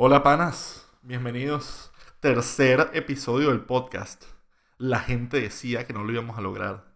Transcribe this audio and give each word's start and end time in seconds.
Hola 0.00 0.22
panas, 0.22 0.88
bienvenidos. 1.02 1.90
Tercer 2.20 2.90
episodio 2.94 3.48
del 3.48 3.62
podcast. 3.64 4.24
La 4.76 5.00
gente 5.00 5.40
decía 5.40 5.86
que 5.88 5.92
no 5.92 6.04
lo 6.04 6.12
íbamos 6.12 6.38
a 6.38 6.40
lograr. 6.40 6.94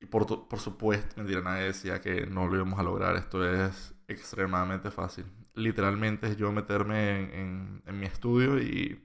Y 0.00 0.06
por, 0.06 0.24
tu- 0.24 0.46
por 0.48 0.60
supuesto, 0.60 1.14
mentira, 1.16 1.40
nadie 1.40 1.64
decía 1.64 2.00
que 2.00 2.26
no 2.26 2.46
lo 2.46 2.54
íbamos 2.54 2.78
a 2.78 2.84
lograr. 2.84 3.16
Esto 3.16 3.44
es 3.44 3.92
extremadamente 4.06 4.90
fácil. 4.92 5.26
Literalmente 5.54 6.28
es 6.28 6.36
yo 6.36 6.52
meterme 6.52 7.34
en, 7.40 7.82
en- 7.84 7.98
mi 7.98 8.06
estudio 8.06 8.58
y 8.60 9.04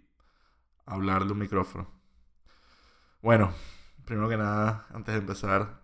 hablarle 0.86 1.32
un 1.32 1.40
micrófono. 1.40 1.90
Bueno, 3.22 3.52
primero 4.06 4.30
que 4.30 4.38
nada, 4.38 4.86
antes 4.94 5.16
de 5.16 5.22
empezar, 5.22 5.82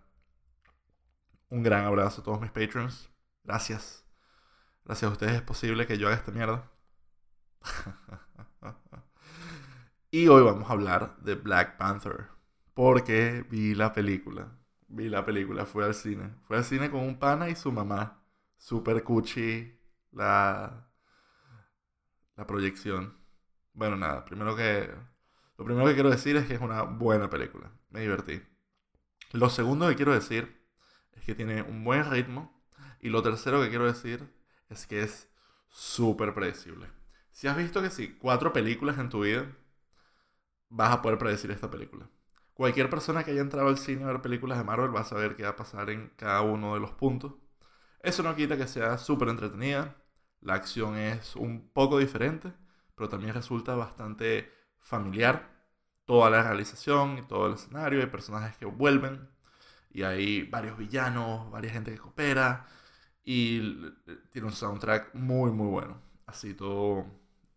un 1.48 1.64
gran 1.64 1.84
abrazo 1.84 2.20
a 2.20 2.24
todos 2.24 2.40
mis 2.40 2.52
patrons. 2.52 3.10
Gracias. 3.42 4.04
Gracias 4.84 5.08
a 5.10 5.12
ustedes 5.12 5.32
es 5.34 5.42
posible 5.42 5.86
que 5.88 5.98
yo 5.98 6.06
haga 6.06 6.16
esta 6.16 6.30
mierda. 6.30 6.71
y 10.10 10.28
hoy 10.28 10.42
vamos 10.42 10.68
a 10.68 10.72
hablar 10.72 11.16
de 11.18 11.34
Black 11.34 11.76
Panther. 11.76 12.28
Porque 12.74 13.44
vi 13.50 13.74
la 13.74 13.92
película. 13.92 14.48
Vi 14.88 15.08
la 15.08 15.24
película, 15.24 15.66
fui 15.66 15.84
al 15.84 15.94
cine. 15.94 16.34
Fui 16.46 16.56
al 16.56 16.64
cine 16.64 16.90
con 16.90 17.00
un 17.00 17.18
pana 17.18 17.48
y 17.48 17.54
su 17.54 17.72
mamá. 17.72 18.22
Super 18.56 19.02
cuchi 19.02 19.78
la, 20.12 20.88
la 22.36 22.46
proyección. 22.46 23.18
Bueno, 23.74 23.96
nada, 23.96 24.24
primero 24.24 24.56
que... 24.56 24.90
Lo 25.58 25.64
primero 25.64 25.86
que 25.86 25.94
quiero 25.94 26.10
decir 26.10 26.36
es 26.36 26.46
que 26.46 26.54
es 26.54 26.60
una 26.60 26.82
buena 26.82 27.30
película. 27.30 27.70
Me 27.90 28.00
divertí. 28.00 28.42
Lo 29.32 29.50
segundo 29.50 29.88
que 29.88 29.96
quiero 29.96 30.12
decir 30.12 30.66
es 31.12 31.24
que 31.24 31.34
tiene 31.34 31.62
un 31.62 31.84
buen 31.84 32.10
ritmo. 32.10 32.62
Y 33.00 33.10
lo 33.10 33.22
tercero 33.22 33.62
que 33.62 33.68
quiero 33.68 33.86
decir 33.86 34.32
es 34.68 34.86
que 34.86 35.02
es 35.02 35.28
súper 35.68 36.34
predecible. 36.34 37.01
Si 37.32 37.48
has 37.48 37.56
visto 37.56 37.82
que 37.82 37.90
sí, 37.90 38.16
cuatro 38.18 38.52
películas 38.52 38.96
en 38.98 39.08
tu 39.10 39.20
vida, 39.22 39.46
vas 40.68 40.92
a 40.92 41.02
poder 41.02 41.18
predecir 41.18 41.50
esta 41.50 41.70
película. 41.70 42.08
Cualquier 42.54 42.90
persona 42.90 43.24
que 43.24 43.30
haya 43.32 43.40
entrado 43.40 43.68
al 43.68 43.78
cine 43.78 44.04
a 44.04 44.06
ver 44.08 44.22
películas 44.22 44.58
de 44.58 44.64
Marvel 44.64 44.94
va 44.94 45.00
a 45.00 45.04
saber 45.04 45.36
qué 45.36 45.44
va 45.44 45.50
a 45.50 45.56
pasar 45.56 45.90
en 45.90 46.10
cada 46.16 46.42
uno 46.42 46.74
de 46.74 46.80
los 46.80 46.92
puntos. 46.92 47.34
Eso 48.02 48.22
no 48.22 48.36
quita 48.36 48.56
que 48.56 48.66
sea 48.68 48.98
súper 48.98 49.28
entretenida. 49.28 49.96
La 50.40 50.54
acción 50.54 50.96
es 50.96 51.36
un 51.36 51.70
poco 51.72 51.98
diferente, 51.98 52.52
pero 52.94 53.08
también 53.08 53.34
resulta 53.34 53.74
bastante 53.74 54.52
familiar. 54.80 55.50
Toda 56.04 56.30
la 56.30 56.42
realización 56.42 57.18
y 57.18 57.22
todo 57.22 57.46
el 57.48 57.54
escenario, 57.54 58.00
hay 58.00 58.06
personajes 58.06 58.56
que 58.56 58.66
vuelven 58.66 59.28
y 59.90 60.02
hay 60.04 60.44
varios 60.44 60.78
villanos, 60.78 61.50
varias 61.50 61.74
gente 61.74 61.92
que 61.92 61.98
coopera 61.98 62.66
y 63.24 63.60
tiene 64.32 64.48
un 64.48 64.52
soundtrack 64.54 65.14
muy 65.14 65.50
muy 65.52 65.68
bueno, 65.68 66.00
así 66.26 66.54
todo 66.54 67.06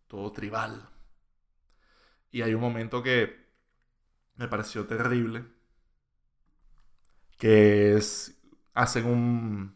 todo 0.06 0.32
tribal. 0.32 0.88
Y 2.30 2.42
hay 2.42 2.54
un 2.54 2.60
momento 2.60 3.02
que 3.02 3.46
me 4.36 4.48
pareció 4.48 4.86
terrible 4.86 5.44
que 7.38 7.94
es 7.96 8.36
hacen 8.74 9.06
un 9.06 9.74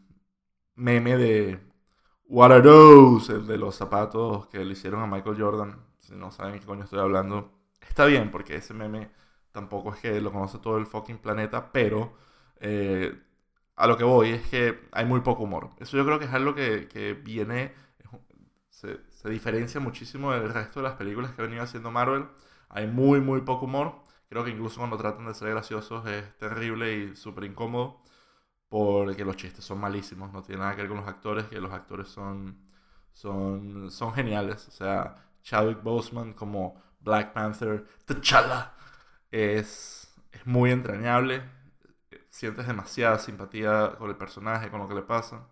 meme 0.75 1.17
de 1.17 1.59
What 2.25 2.51
are 2.53 2.61
those? 2.61 3.33
El 3.33 3.45
de 3.45 3.57
los 3.57 3.75
zapatos 3.75 4.47
que 4.47 4.63
le 4.63 4.73
hicieron 4.73 5.01
a 5.01 5.07
Michael 5.07 5.35
Jordan. 5.37 5.85
Si 5.99 6.15
no 6.15 6.31
saben 6.31 6.59
qué 6.59 6.65
coño 6.65 6.85
estoy 6.85 6.99
hablando, 6.99 7.51
está 7.81 8.05
bien 8.05 8.31
porque 8.31 8.55
ese 8.55 8.73
meme 8.73 9.11
tampoco 9.51 9.93
es 9.93 9.99
que 9.99 10.21
lo 10.21 10.31
conoce 10.31 10.59
todo 10.59 10.77
el 10.77 10.85
fucking 10.85 11.17
planeta, 11.17 11.71
pero 11.73 12.13
eh, 12.61 13.13
a 13.75 13.87
lo 13.87 13.97
que 13.97 14.05
voy 14.05 14.29
es 14.29 14.47
que 14.47 14.87
hay 14.93 15.05
muy 15.05 15.21
poco 15.21 15.43
humor. 15.43 15.71
Eso 15.79 15.97
yo 15.97 16.05
creo 16.05 16.19
que 16.19 16.25
es 16.25 16.33
algo 16.33 16.55
que, 16.55 16.87
que 16.87 17.13
viene, 17.13 17.73
se, 18.69 18.99
se 19.21 19.29
diferencia 19.29 19.79
muchísimo 19.79 20.31
del 20.31 20.51
resto 20.53 20.79
de 20.79 20.83
las 20.89 20.95
películas 20.97 21.31
que 21.31 21.41
ha 21.41 21.45
venido 21.45 21.63
haciendo 21.63 21.91
Marvel. 21.91 22.27
Hay 22.69 22.87
muy, 22.87 23.19
muy 23.21 23.41
poco 23.41 23.65
humor. 23.65 24.03
Creo 24.29 24.43
que 24.43 24.51
incluso 24.51 24.79
cuando 24.79 24.97
tratan 24.97 25.25
de 25.27 25.33
ser 25.35 25.49
graciosos 25.49 26.07
es 26.07 26.37
terrible 26.37 26.93
y 26.95 27.15
súper 27.15 27.43
incómodo 27.45 28.01
porque 28.69 29.25
los 29.25 29.35
chistes 29.37 29.65
son 29.65 29.79
malísimos. 29.79 30.31
No 30.33 30.41
tiene 30.43 30.61
nada 30.61 30.75
que 30.75 30.81
ver 30.83 30.89
con 30.89 30.99
los 30.99 31.07
actores, 31.07 31.45
que 31.47 31.59
los 31.61 31.71
actores 31.73 32.07
son, 32.09 32.57
son, 33.13 33.91
son 33.91 34.13
geniales. 34.13 34.67
O 34.67 34.71
sea, 34.71 35.15
Chadwick 35.43 35.83
Boseman 35.83 36.33
como 36.33 36.81
Black 37.01 37.33
Panther, 37.33 37.85
T'Challa, 38.05 38.73
es, 39.31 40.13
es 40.31 40.45
muy 40.47 40.71
entrañable 40.71 41.43
sientes 42.31 42.65
demasiada 42.65 43.19
simpatía 43.19 43.95
con 43.97 44.09
el 44.09 44.15
personaje, 44.17 44.69
con 44.71 44.79
lo 44.79 44.87
que 44.87 44.95
le 44.95 45.01
pasa. 45.03 45.47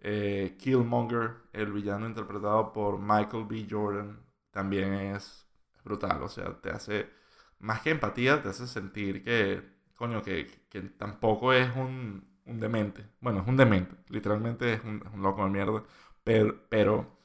Eh, 0.00 0.56
Killmonger, 0.58 1.36
el 1.52 1.72
villano 1.72 2.06
interpretado 2.06 2.72
por 2.72 2.98
Michael 2.98 3.44
B. 3.46 3.66
Jordan, 3.70 4.24
también 4.50 4.94
es 4.94 5.46
brutal. 5.84 6.22
O 6.22 6.28
sea, 6.28 6.60
te 6.60 6.70
hace, 6.70 7.10
más 7.58 7.80
que 7.82 7.90
empatía, 7.90 8.42
te 8.42 8.48
hace 8.48 8.66
sentir 8.66 9.22
que, 9.24 9.62
coño, 9.94 10.22
que, 10.22 10.66
que 10.68 10.82
tampoco 10.82 11.52
es 11.52 11.74
un, 11.76 12.28
demente. 12.46 13.06
Bueno, 13.20 13.40
es 13.42 13.48
un 13.48 13.56
demente. 13.56 13.96
Literalmente 14.08 14.74
es 14.74 14.84
un, 14.84 15.02
loco 15.22 15.44
de 15.44 15.50
mierda. 15.50 15.82
Pero, 16.24 16.68
pero 16.68 17.18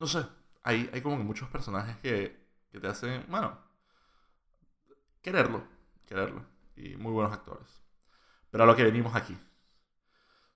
no 0.00 0.06
sé, 0.06 0.24
hay, 0.62 0.90
hay 0.92 1.00
como 1.00 1.16
que 1.18 1.24
muchos 1.24 1.48
personajes 1.48 1.96
que, 1.98 2.44
que 2.70 2.80
te 2.80 2.88
hacen, 2.88 3.24
bueno, 3.28 3.58
quererlo, 5.22 5.64
quererlo 6.06 6.44
y 6.76 6.96
muy 6.96 7.12
buenos 7.12 7.32
actores. 7.32 7.82
Pero 8.50 8.64
a 8.64 8.66
lo 8.66 8.76
que 8.76 8.84
venimos 8.84 9.14
aquí. 9.14 9.36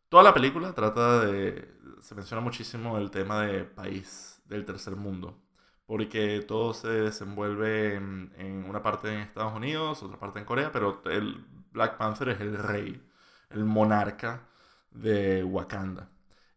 Toda 0.08 0.22
la 0.22 0.34
película 0.34 0.72
trata 0.72 1.20
de... 1.26 1.76
Se 2.00 2.14
menciona 2.14 2.40
muchísimo 2.42 2.96
el 2.98 3.10
tema 3.10 3.42
de 3.42 3.64
país 3.64 4.40
del 4.46 4.64
tercer 4.64 4.96
mundo. 4.96 5.38
Porque 5.86 6.44
todo 6.46 6.74
se 6.74 6.88
desenvuelve 6.88 7.94
en, 7.94 8.64
una 8.68 8.82
parte 8.82 9.12
en 9.12 9.20
Estados 9.20 9.54
Unidos, 9.54 10.02
otra 10.02 10.18
parte 10.18 10.38
en 10.38 10.44
Corea, 10.44 10.70
pero 10.72 11.02
el 11.06 11.46
Black 11.72 11.96
Panther 11.98 12.30
es 12.30 12.40
el 12.40 12.58
rey, 12.58 13.02
el 13.50 13.64
monarca 13.64 14.48
de 14.90 15.44
Wakanda. 15.44 16.10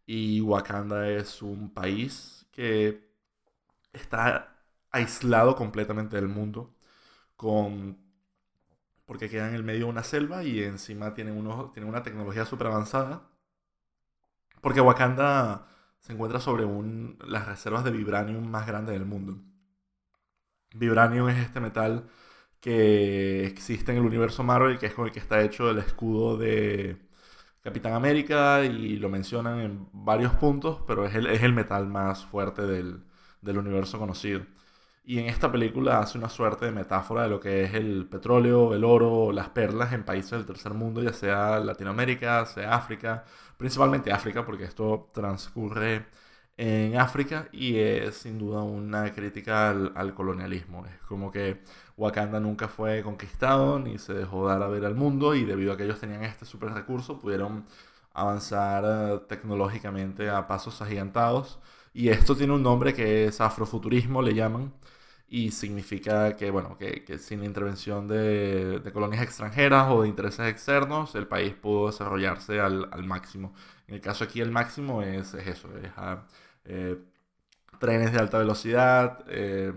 Y 0.06 0.42
Wakanda 0.42 1.10
es 1.10 1.42
un 1.42 1.74
país 1.74 2.46
que 2.52 3.10
está 3.94 4.58
aislado 4.92 5.56
completamente 5.56 6.18
del 6.18 6.28
mundo, 6.28 6.76
con 7.36 7.98
porque 9.06 9.30
queda 9.30 9.50
en 9.50 9.56
el 9.56 9.64
medio 9.64 9.86
de 9.86 9.92
una 9.92 10.04
selva 10.04 10.44
y 10.44 10.64
encima 10.64 11.14
tienen, 11.14 11.38
unos, 11.38 11.74
tienen 11.74 11.90
una 11.90 12.04
tecnología 12.04 12.46
súper 12.46 12.68
avanzada. 12.68 13.31
Porque 14.62 14.82
Wakanda 14.82 15.68
se 16.00 16.14
encuentra 16.14 16.40
sobre 16.40 16.66
un, 16.66 17.18
las 17.26 17.48
reservas 17.48 17.84
de 17.84 17.92
vibranium 17.92 18.48
más 18.48 18.68
grandes 18.68 18.94
del 18.94 19.06
mundo. 19.06 19.40
Vibranium 20.74 21.30
es 21.30 21.38
este 21.40 21.60
metal 21.60 22.10
que 22.60 23.46
existe 23.46 23.92
en 23.92 23.98
el 24.00 24.06
universo 24.06 24.44
Marvel, 24.44 24.80
que 24.80 24.88
es 24.88 24.94
con 24.94 25.06
el 25.08 25.12
que 25.12 25.20
está 25.20 25.42
hecho 25.42 25.70
el 25.72 25.80
escudo 25.80 26.38
de 26.38 27.02
Capitán 27.62 27.94
América 27.94 28.64
y 28.66 28.98
lo 28.98 29.10
mencionan 29.10 29.60
en 29.60 29.90
varios 29.94 30.34
puntos, 30.36 30.84
pero 30.88 31.06
es 31.06 31.16
el, 31.16 31.28
es 31.28 31.44
el 31.44 31.54
metal 31.54 31.88
más 31.88 32.26
fuerte 32.26 32.64
del, 32.64 33.04
del 33.42 33.58
universo 33.58 34.00
conocido. 34.00 34.46
Y 35.04 35.20
en 35.20 35.26
esta 35.26 35.52
película 35.52 36.00
hace 36.00 36.18
una 36.18 36.30
suerte 36.30 36.66
de 36.66 36.72
metáfora 36.72 37.24
de 37.24 37.30
lo 37.30 37.40
que 37.40 37.64
es 37.64 37.74
el 37.74 38.08
petróleo, 38.08 38.74
el 38.76 38.84
oro, 38.84 39.32
las 39.32 39.50
perlas 39.50 39.94
en 39.94 40.04
países 40.06 40.32
del 40.32 40.46
tercer 40.46 40.74
mundo, 40.74 41.02
ya 41.02 41.12
sea 41.14 41.60
Latinoamérica, 41.60 42.46
sea 42.46 42.76
África, 42.76 43.26
principalmente 43.58 44.12
África, 44.12 44.46
porque 44.46 44.66
esto 44.66 45.10
transcurre 45.14 46.06
en 46.56 46.98
África 46.98 47.48
y 47.52 47.78
es 47.80 48.16
sin 48.18 48.38
duda 48.38 48.62
una 48.64 49.12
crítica 49.14 49.72
al, 49.72 49.92
al 49.96 50.14
colonialismo. 50.14 50.86
Es 50.86 51.02
como 51.08 51.32
que 51.32 51.62
Wakanda 51.98 52.40
nunca 52.40 52.68
fue 52.68 53.02
conquistado 53.04 53.80
ni 53.80 53.98
se 53.98 54.14
dejó 54.14 54.48
dar 54.48 54.62
a 54.62 54.68
ver 54.68 54.86
al 54.86 54.96
mundo 54.96 55.34
y 55.36 55.44
debido 55.46 55.74
a 55.74 55.78
que 55.78 55.84
ellos 55.86 56.00
tenían 56.00 56.24
este 56.24 56.46
super 56.46 56.70
recurso 56.74 57.20
pudieron 57.20 57.66
avanzar 58.14 58.84
eh, 58.86 59.20
tecnológicamente 59.28 60.30
a 60.30 60.48
pasos 60.48 60.82
agigantados. 60.82 61.60
Y 61.94 62.10
esto 62.10 62.36
tiene 62.36 62.54
un 62.54 62.64
nombre 62.64 62.94
que 62.94 63.26
es 63.26 63.42
afrofuturismo, 63.42 64.22
le 64.22 64.34
llaman, 64.34 64.74
y 65.28 65.52
significa 65.52 66.36
que, 66.36 66.52
bueno, 66.52 66.78
que, 66.78 67.18
sin 67.20 67.44
intervención 67.44 68.08
de, 68.08 68.82
colonias 68.94 69.24
extranjeras 69.24 69.88
o 69.92 70.02
de 70.04 70.10
intereses 70.10 70.48
externos, 70.50 71.16
el 71.16 71.28
país 71.28 71.54
pudo 71.54 71.88
desarrollarse 71.88 72.60
al, 72.60 72.90
máximo. 73.06 73.54
En 73.88 73.96
el 73.96 74.02
caso 74.02 74.24
aquí 74.24 74.42
el 74.42 74.52
máximo 74.52 75.02
es, 75.02 75.34
es 75.34 75.48
eso, 75.48 75.70
es 75.78 75.92
eh, 76.66 76.98
trenes 77.80 78.12
de 78.14 78.20
alta 78.20 78.38
velocidad, 78.40 79.24
eh, 79.30 79.74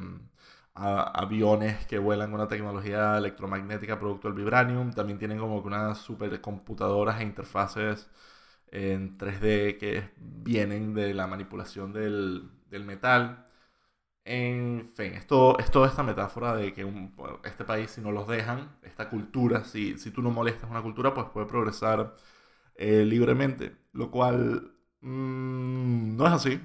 a- 0.74 1.02
aviones 1.22 1.86
que 1.86 1.98
vuelan 1.98 2.30
con 2.30 2.40
una 2.40 2.48
tecnología 2.48 3.16
electromagnética 3.18 3.98
producto 3.98 4.28
del 4.28 4.36
vibranium, 4.36 4.92
también 4.92 5.18
tienen 5.18 5.38
como 5.38 5.58
unas 5.58 5.98
supercomputadoras 5.98 7.20
e 7.20 7.24
interfaces 7.24 8.08
en 8.74 9.16
3D 9.18 9.78
que 9.78 10.10
vienen 10.18 10.94
de 10.94 11.14
la 11.14 11.26
manipulación 11.28 11.92
del, 11.92 12.50
del 12.70 12.84
metal. 12.84 13.44
En 14.24 14.92
fin, 14.94 15.14
es, 15.14 15.26
todo, 15.26 15.56
toda 15.72 15.88
esta 15.88 16.02
metáfora 16.02 16.54
de 16.56 16.72
que 16.74 16.86
este 17.44 17.64
país, 17.64 17.90
si 17.90 18.00
no 18.00 18.12
los 18.12 18.28
dejan, 18.28 18.76
esta 18.82 19.10
cultura, 19.10 19.64
si, 19.64 19.98
si 19.98 20.10
tú 20.10 20.22
no 20.22 20.30
molestas 20.30 20.70
una 20.70 20.82
cultura, 20.82 21.14
pues 21.14 21.28
puede 21.32 21.46
progresar 21.46 22.16
eh, 22.76 23.04
libremente. 23.06 23.76
Lo 23.92 24.10
cual 24.10 24.74
mm, 25.02 26.16
no 26.16 26.26
es 26.26 26.32
así. 26.34 26.60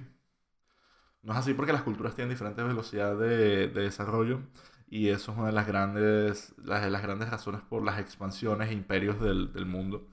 No 1.22 1.34
es 1.34 1.40
así 1.40 1.54
porque 1.54 1.74
las 1.74 1.84
culturas 1.84 2.16
tienen 2.16 2.30
diferentes 2.32 2.66
velocidades 2.66 3.20
de, 3.20 3.68
de 3.68 3.82
desarrollo 3.84 4.42
y 4.88 5.10
eso 5.10 5.32
es 5.32 5.38
una 5.38 5.48
de 5.48 5.54
las 5.54 5.68
grandes, 5.68 6.54
las, 6.58 6.90
las 6.90 7.02
grandes 7.02 7.30
razones 7.30 7.62
por 7.62 7.84
las 7.84 8.00
expansiones 8.00 8.70
e 8.70 8.74
imperios 8.74 9.20
del, 9.20 9.52
del 9.54 9.66
mundo. 9.66 10.08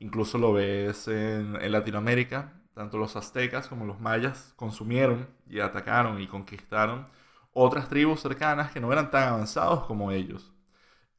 Incluso 0.00 0.38
lo 0.38 0.52
ves 0.54 1.08
en, 1.08 1.54
Latinoamérica, 1.72 2.54
tanto 2.74 2.98
los 2.98 3.16
aztecas 3.16 3.68
como 3.68 3.84
los 3.86 4.00
mayas 4.00 4.54
consumieron 4.56 5.28
y 5.48 5.60
atacaron 5.60 6.20
y 6.20 6.26
conquistaron 6.26 7.06
otras 7.52 7.88
tribus 7.88 8.20
cercanas 8.20 8.72
que 8.72 8.80
no 8.80 8.92
eran 8.92 9.10
tan 9.10 9.28
avanzados 9.28 9.86
como 9.86 10.10
ellos. 10.12 10.52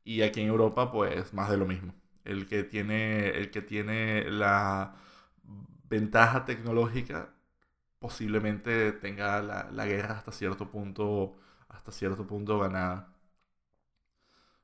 Y 0.04 0.24
aquí 0.24 0.42
en 0.42 0.48
Europa, 0.48 0.92
pues 0.92 1.34
más 1.34 1.50
de 1.50 1.58
lo 1.58 1.66
mismo. 1.66 1.94
El 2.26 2.48
que 2.48 2.64
tiene, 2.64 3.30
el 3.30 3.52
que 3.52 3.62
tiene 3.62 4.30
la 4.32 4.96
ventaja 5.90 6.46
tecnológica 6.46 7.34
posiblemente 8.00 8.92
tenga 8.94 9.42
la, 9.42 9.70
la 9.72 9.86
guerra 9.86 10.18
hasta 10.18 10.32
cierto 10.32 10.72
punto 10.72 11.38
hasta 11.70 11.92
cierto 11.92 12.28
punto 12.28 12.60
ganada. 12.60 13.11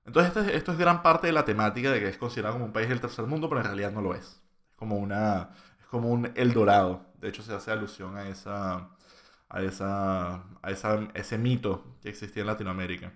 Entonces 0.07 0.55
esto 0.55 0.71
es, 0.71 0.77
gran 0.77 1.03
parte 1.03 1.27
de 1.27 1.33
la 1.33 1.45
temática 1.45 1.91
de 1.91 1.99
que 1.99 2.07
es 2.07 2.17
considerado 2.17 2.55
como 2.55 2.65
un 2.65 2.73
país 2.73 2.87
del 2.89 3.01
tercer 3.01 3.25
mundo, 3.25 3.49
pero 3.49 3.61
en 3.61 3.67
realidad 3.67 3.91
no 3.91 4.01
lo 4.01 4.15
es. 4.15 4.41
Es 4.69 4.75
como, 4.77 4.97
una, 4.97 5.51
es 5.81 5.87
como 5.87 6.09
un 6.09 6.31
Eldorado. 6.35 7.05
De 7.19 7.29
hecho 7.29 7.43
se 7.43 7.53
hace 7.53 7.71
alusión 7.71 8.15
a, 8.17 8.29
esa, 8.29 8.89
a, 9.49 9.61
esa, 9.61 10.35
a 10.61 10.71
esa, 10.71 11.09
ese 11.13 11.37
mito 11.37 11.97
que 12.01 12.09
existía 12.09 12.41
en 12.41 12.47
Latinoamérica. 12.47 13.13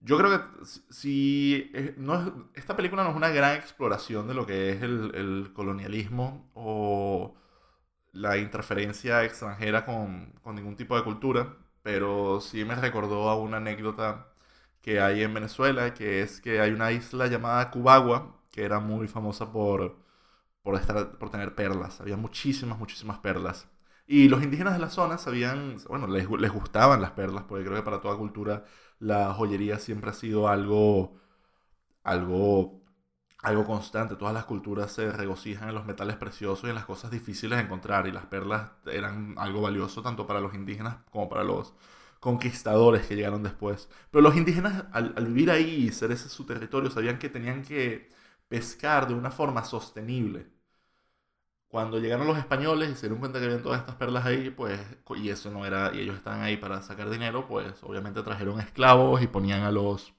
Yo 0.00 0.16
creo 0.16 0.30
que 0.30 0.64
si 0.90 1.70
no 1.98 2.14
es, 2.14 2.32
esta 2.54 2.76
película 2.76 3.04
no 3.04 3.10
es 3.10 3.16
una 3.16 3.30
gran 3.30 3.56
exploración 3.56 4.28
de 4.28 4.34
lo 4.34 4.46
que 4.46 4.70
es 4.70 4.82
el, 4.82 5.12
el 5.14 5.52
colonialismo 5.52 6.50
o 6.54 7.34
la 8.12 8.38
interferencia 8.38 9.24
extranjera 9.24 9.84
con, 9.84 10.32
con 10.42 10.54
ningún 10.56 10.76
tipo 10.76 10.96
de 10.96 11.04
cultura, 11.04 11.56
pero 11.82 12.40
sí 12.40 12.64
me 12.64 12.74
recordó 12.76 13.28
a 13.28 13.36
una 13.36 13.58
anécdota 13.58 14.27
que 14.88 15.00
hay 15.00 15.22
en 15.22 15.34
Venezuela, 15.34 15.92
que 15.92 16.22
es 16.22 16.40
que 16.40 16.60
hay 16.62 16.70
una 16.70 16.92
isla 16.92 17.26
llamada 17.26 17.70
Cubagua, 17.70 18.40
que 18.50 18.64
era 18.64 18.80
muy 18.80 19.06
famosa 19.06 19.52
por, 19.52 19.98
por, 20.62 20.76
estar, 20.76 21.18
por 21.18 21.28
tener 21.30 21.54
perlas. 21.54 22.00
Había 22.00 22.16
muchísimas, 22.16 22.78
muchísimas 22.78 23.18
perlas. 23.18 23.68
Y 24.06 24.28
los 24.30 24.42
indígenas 24.42 24.72
de 24.72 24.80
la 24.80 24.88
zona 24.88 25.18
sabían, 25.18 25.76
bueno, 25.88 26.06
les, 26.06 26.26
les 26.30 26.50
gustaban 26.50 27.02
las 27.02 27.10
perlas, 27.10 27.44
porque 27.44 27.66
creo 27.66 27.76
que 27.76 27.82
para 27.82 28.00
toda 28.00 28.16
cultura 28.16 28.64
la 28.98 29.34
joyería 29.34 29.78
siempre 29.78 30.08
ha 30.10 30.14
sido 30.14 30.48
algo, 30.48 31.20
algo 32.04 32.80
algo 33.42 33.64
constante. 33.66 34.16
Todas 34.16 34.34
las 34.34 34.46
culturas 34.46 34.92
se 34.92 35.12
regocijan 35.12 35.68
en 35.68 35.74
los 35.74 35.86
metales 35.86 36.16
preciosos 36.16 36.64
y 36.64 36.68
en 36.70 36.76
las 36.76 36.86
cosas 36.86 37.10
difíciles 37.10 37.58
de 37.58 37.64
encontrar. 37.66 38.06
Y 38.06 38.12
las 38.12 38.26
perlas 38.26 38.70
eran 38.86 39.34
algo 39.38 39.60
valioso 39.62 40.02
tanto 40.02 40.26
para 40.26 40.40
los 40.40 40.54
indígenas 40.54 40.96
como 41.10 41.28
para 41.28 41.44
los 41.44 41.74
conquistadores 42.20 43.06
que 43.06 43.16
llegaron 43.16 43.42
después. 43.42 43.88
Pero 44.10 44.22
los 44.22 44.36
indígenas, 44.36 44.84
al, 44.92 45.12
vivir 45.26 45.50
ahí 45.50 45.86
y 45.86 45.92
ser 45.92 46.12
ese 46.12 46.28
su 46.28 46.46
territorio, 46.46 46.90
sabían 46.90 47.18
que 47.18 47.28
tenían 47.28 47.62
que 47.62 48.10
pescar 48.48 49.08
de 49.08 49.14
una 49.14 49.30
forma 49.30 49.64
sostenible. 49.64 50.46
Cuando 51.68 51.98
llegaron 51.98 52.26
los 52.26 52.38
españoles 52.38 52.90
y 52.90 52.94
se 52.94 53.02
dieron 53.02 53.18
cuenta 53.18 53.38
que 53.38 53.44
habían 53.44 53.62
todas 53.62 53.80
estas 53.80 53.96
perlas 53.96 54.24
ahí, 54.24 54.50
pues, 54.50 54.80
y 55.16 55.28
eso 55.28 55.50
no 55.50 55.66
era, 55.66 55.94
y 55.94 56.00
ellos 56.00 56.16
estaban 56.16 56.40
ahí 56.40 56.56
para 56.56 56.80
sacar 56.82 57.10
dinero, 57.10 57.46
pues 57.46 57.82
obviamente 57.82 58.22
trajeron 58.22 58.58
esclavos 58.60 59.20
y 59.22 59.26
ponían 59.26 59.62
a 59.62 59.70
los 59.70 60.14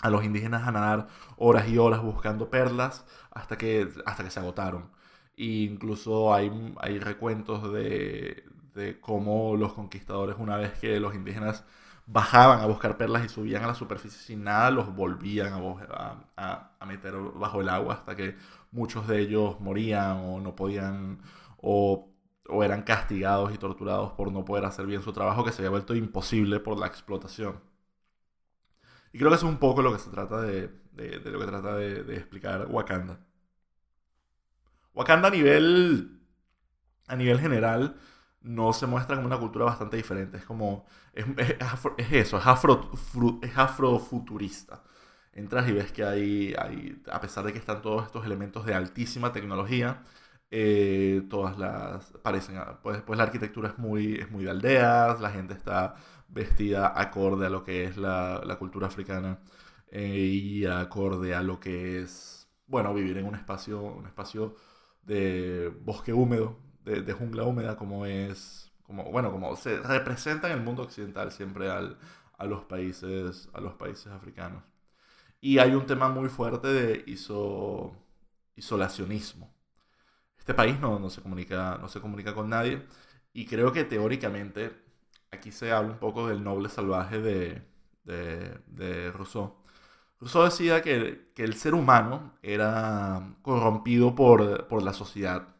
a 0.00 0.10
los 0.10 0.24
indígenas 0.24 0.66
a 0.66 0.72
nadar 0.72 1.08
horas 1.36 1.68
y 1.68 1.78
horas 1.78 2.02
buscando 2.02 2.50
perlas 2.50 3.04
hasta 3.30 3.58
que, 3.58 3.88
hasta 4.06 4.24
que 4.24 4.30
se 4.30 4.40
agotaron. 4.40 4.90
E 5.36 5.44
incluso 5.44 6.34
hay, 6.34 6.50
hay 6.80 6.98
recuentos 7.00 7.72
de, 7.72 8.44
de 8.74 9.00
cómo 9.00 9.56
los 9.56 9.72
conquistadores, 9.72 10.36
una 10.38 10.56
vez 10.56 10.72
que 10.78 11.00
los 11.00 11.14
indígenas 11.14 11.64
bajaban 12.06 12.60
a 12.60 12.66
buscar 12.66 12.96
perlas 12.96 13.24
y 13.24 13.28
subían 13.28 13.62
a 13.62 13.68
la 13.68 13.74
superficie 13.74 14.18
sin 14.20 14.44
nada, 14.44 14.70
los 14.70 14.94
volvían 14.94 15.52
a, 15.52 16.24
a, 16.36 16.70
a, 16.80 16.86
meter 16.86 17.14
bajo 17.14 17.60
el 17.60 17.68
agua 17.68 17.94
hasta 17.94 18.16
que 18.16 18.36
muchos 18.72 19.06
de 19.06 19.20
ellos 19.20 19.60
morían 19.60 20.16
o 20.18 20.40
no 20.40 20.56
podían 20.56 21.20
o, 21.58 22.08
o, 22.48 22.64
eran 22.64 22.82
castigados 22.82 23.54
y 23.54 23.58
torturados 23.58 24.12
por 24.12 24.32
no 24.32 24.44
poder 24.44 24.64
hacer 24.64 24.86
bien 24.86 25.02
su 25.02 25.12
trabajo 25.12 25.44
que 25.44 25.52
se 25.52 25.58
había 25.58 25.70
vuelto 25.70 25.94
imposible 25.94 26.58
por 26.60 26.78
la 26.78 26.86
explotación. 26.88 27.60
Y 29.12 29.18
creo 29.18 29.30
que 29.30 29.36
eso 29.36 29.46
es 29.46 29.52
un 29.52 29.58
poco 29.58 29.82
lo 29.82 29.92
que 29.92 29.98
se 29.98 30.10
trata 30.10 30.40
de, 30.40 30.68
de, 30.92 31.30
lo 31.30 31.38
que 31.38 31.46
trata 31.46 31.76
de, 31.76 32.02
de, 32.04 32.16
explicar 32.16 32.66
Wakanda. 32.70 33.20
Wakanda 34.94 35.28
a 35.28 35.30
nivel, 35.30 36.20
a 37.06 37.16
nivel 37.16 37.40
general 37.40 37.96
no 38.42 38.72
se 38.72 38.86
muestra 38.86 39.16
como 39.16 39.26
una 39.26 39.38
cultura 39.38 39.64
bastante 39.66 39.96
diferente. 39.96 40.38
Es 40.38 40.44
como, 40.44 40.86
es, 41.12 41.26
es, 41.38 41.56
es 41.98 42.12
eso, 42.12 42.38
es, 42.38 42.46
afro, 42.46 42.90
es 43.42 43.58
afrofuturista. 43.58 44.82
Entras 45.32 45.68
y 45.68 45.72
ves 45.72 45.92
que 45.92 46.04
hay, 46.04 46.54
hay, 46.58 47.02
a 47.10 47.20
pesar 47.20 47.44
de 47.44 47.52
que 47.52 47.58
están 47.58 47.82
todos 47.82 48.04
estos 48.06 48.24
elementos 48.26 48.66
de 48.66 48.74
altísima 48.74 49.32
tecnología, 49.32 50.02
eh, 50.50 51.22
todas 51.30 51.58
las 51.58 52.12
parecen, 52.22 52.56
pues, 52.82 53.00
pues 53.02 53.16
la 53.16 53.24
arquitectura 53.24 53.68
es 53.68 53.78
muy, 53.78 54.16
es 54.16 54.30
muy 54.30 54.44
de 54.44 54.50
aldeas, 54.50 55.20
la 55.20 55.30
gente 55.30 55.54
está 55.54 55.94
vestida 56.28 56.92
acorde 57.00 57.46
a 57.46 57.50
lo 57.50 57.62
que 57.64 57.84
es 57.84 57.96
la, 57.96 58.40
la 58.44 58.58
cultura 58.58 58.86
africana 58.88 59.40
eh, 59.90 60.16
y 60.16 60.66
acorde 60.66 61.34
a 61.34 61.42
lo 61.42 61.60
que 61.60 62.00
es, 62.02 62.48
bueno, 62.66 62.92
vivir 62.94 63.18
en 63.18 63.26
un 63.26 63.34
espacio, 63.34 63.80
un 63.82 64.06
espacio 64.06 64.56
de 65.02 65.72
bosque 65.82 66.12
húmedo, 66.12 66.58
de, 66.84 67.12
jungla 67.12 67.44
húmeda, 67.44 67.76
como 67.76 68.06
es, 68.06 68.70
como, 68.82 69.04
bueno, 69.10 69.30
como 69.32 69.54
se 69.56 69.78
representa 69.80 70.48
en 70.48 70.58
el 70.58 70.64
mundo 70.64 70.82
occidental 70.82 71.32
siempre 71.32 71.70
al, 71.70 71.98
a, 72.38 72.44
los 72.46 72.64
países, 72.64 73.48
a 73.52 73.60
los 73.60 73.74
países 73.74 74.08
africanos. 74.08 74.62
Y 75.40 75.58
hay 75.58 75.74
un 75.74 75.86
tema 75.86 76.08
muy 76.08 76.28
fuerte 76.28 76.68
de 76.68 77.04
iso, 77.06 77.96
isolacionismo. 78.56 79.52
Este 80.38 80.54
país 80.54 80.78
no, 80.80 80.98
no, 80.98 81.10
se 81.10 81.22
comunica, 81.22 81.78
no 81.80 81.88
se 81.88 82.00
comunica 82.00 82.34
con 82.34 82.48
nadie 82.48 82.86
y 83.32 83.46
creo 83.46 83.72
que 83.72 83.84
teóricamente 83.84 84.72
aquí 85.30 85.52
se 85.52 85.72
habla 85.72 85.92
un 85.92 85.98
poco 85.98 86.28
del 86.28 86.42
noble 86.42 86.68
salvaje 86.68 87.20
de, 87.20 87.62
de, 88.04 88.58
de 88.66 89.12
Rousseau. 89.12 89.56
Rousseau 90.20 90.44
decía 90.44 90.82
que, 90.82 91.30
que, 91.34 91.44
el 91.44 91.54
ser 91.54 91.74
humano 91.74 92.34
era 92.42 93.36
corrompido 93.42 94.14
por, 94.14 94.68
por 94.68 94.82
la 94.82 94.92
sociedad, 94.92 95.56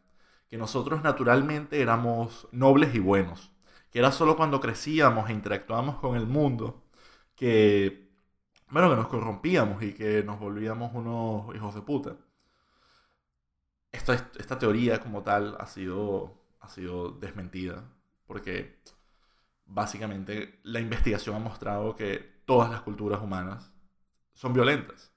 que 0.51 0.57
nosotros 0.57 1.01
naturalmente 1.01 1.81
éramos 1.81 2.47
nobles 2.51 2.93
y 2.93 2.99
buenos, 2.99 3.53
que 3.89 3.99
era 3.99 4.11
solo 4.11 4.35
cuando 4.35 4.59
crecíamos 4.59 5.29
e 5.29 5.33
interactuábamos 5.33 5.97
con 5.99 6.17
el 6.17 6.27
mundo 6.27 6.83
que, 7.35 8.11
bueno, 8.69 8.89
que 8.89 8.97
nos 8.97 9.07
corrompíamos 9.07 9.81
y 9.81 9.93
que 9.93 10.23
nos 10.23 10.39
volvíamos 10.41 10.93
unos 10.93 11.55
hijos 11.55 11.73
de 11.73 11.81
puta. 11.81 12.17
Esta, 13.93 14.13
esta 14.37 14.59
teoría 14.59 14.99
como 14.99 15.23
tal 15.23 15.55
ha 15.57 15.65
sido, 15.67 16.43
ha 16.59 16.67
sido 16.67 17.11
desmentida, 17.11 17.85
porque 18.25 18.81
básicamente 19.65 20.59
la 20.63 20.81
investigación 20.81 21.37
ha 21.37 21.39
mostrado 21.39 21.95
que 21.95 22.41
todas 22.45 22.69
las 22.69 22.81
culturas 22.81 23.21
humanas 23.21 23.71
son 24.33 24.53
violentas. 24.53 25.13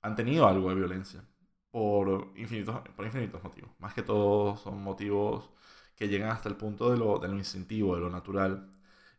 Han 0.00 0.16
tenido 0.16 0.48
algo 0.48 0.70
de 0.70 0.76
violencia 0.76 1.29
por 1.70 2.32
infinitos, 2.36 2.80
por 2.96 3.04
infinitos 3.06 3.42
motivos. 3.42 3.70
Más 3.78 3.94
que 3.94 4.02
todo 4.02 4.56
son 4.56 4.82
motivos 4.82 5.50
que 5.96 6.08
llegan 6.08 6.30
hasta 6.30 6.48
el 6.48 6.56
punto 6.56 6.90
de 6.90 6.98
lo, 6.98 7.18
de 7.18 7.28
lo 7.28 7.36
instintivo, 7.36 7.94
de 7.94 8.00
lo 8.02 8.10
natural. 8.10 8.70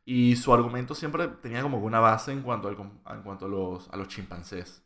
Y 0.06 0.36
su 0.36 0.54
argumento 0.54 0.96
siempre 0.96 1.28
tenía 1.28 1.62
como 1.62 1.78
una 1.80 2.00
base 2.00 2.32
en 2.32 2.42
cuanto, 2.42 2.68
al, 2.68 2.78
en 3.16 3.24
cuanto 3.24 3.46
a, 3.46 3.50
los, 3.50 3.90
a 3.90 3.98
los 3.98 4.08
chimpancés. 4.08 4.84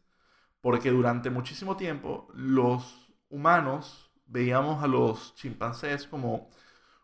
Porque 0.62 0.92
durante 0.92 1.30
muchísimo 1.30 1.78
tiempo 1.78 2.28
los 2.34 3.10
humanos 3.30 4.12
veíamos 4.26 4.84
a 4.84 4.88
los 4.88 5.36
chimpancés 5.36 6.08
como 6.08 6.50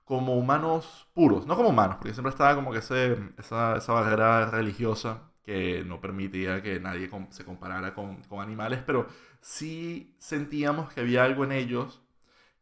como 0.06 0.36
humanos 0.38 1.08
puros, 1.14 1.48
no 1.48 1.56
como 1.56 1.70
humanos, 1.70 1.98
porque 1.98 2.14
siempre 2.14 2.32
estaba 2.32 2.56
como 2.56 2.72
que 2.72 2.80
ese, 2.80 3.18
esa, 3.38 3.78
esa 3.78 3.94
barrera 3.94 4.52
religiosa 4.52 5.31
que 5.44 5.84
no 5.86 6.02
permitía 6.02 6.62
que 6.62 6.80
nadie 6.80 7.10
se 7.32 7.46
comparara 7.46 7.94
con, 7.94 8.22
con, 8.24 8.42
animales, 8.42 8.82
pero 8.86 9.08
sí 9.42 10.16
sentíamos 10.20 10.94
que 10.94 11.02
había 11.02 11.24
algo 11.24 11.44
en 11.44 11.52
ellos 11.54 12.02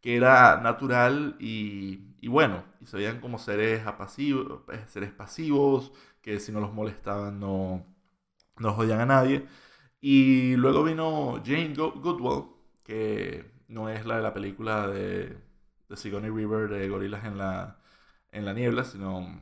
que 0.01 0.15
era 0.15 0.61
natural 0.61 1.35
y, 1.39 2.15
y 2.21 2.27
bueno, 2.29 2.63
y 2.81 2.85
se 2.87 2.97
veían 2.97 3.19
como 3.19 3.37
seres, 3.37 3.81
eh, 4.17 4.83
seres 4.87 5.11
pasivos, 5.11 5.91
que 6.21 6.39
si 6.39 6.51
no 6.51 6.61
los 6.61 6.73
molestaban 6.73 7.39
no, 7.39 7.85
no 8.57 8.73
jodían 8.73 9.01
a 9.01 9.05
nadie. 9.05 9.45
Y 10.01 10.55
luego 10.55 10.83
vino 10.83 11.41
Jane 11.45 11.73
Goodwell, 11.75 12.45
que 12.83 13.51
no 13.67 13.89
es 13.89 14.05
la 14.05 14.17
de 14.17 14.23
la 14.23 14.33
película 14.33 14.87
de 14.87 15.49
de 15.89 15.97
Sigourney 15.97 16.29
River 16.29 16.69
de 16.69 16.87
Gorilas 16.87 17.25
en 17.25 17.37
la, 17.37 17.77
en 18.31 18.45
la 18.45 18.53
Niebla, 18.53 18.83
sino 18.83 19.41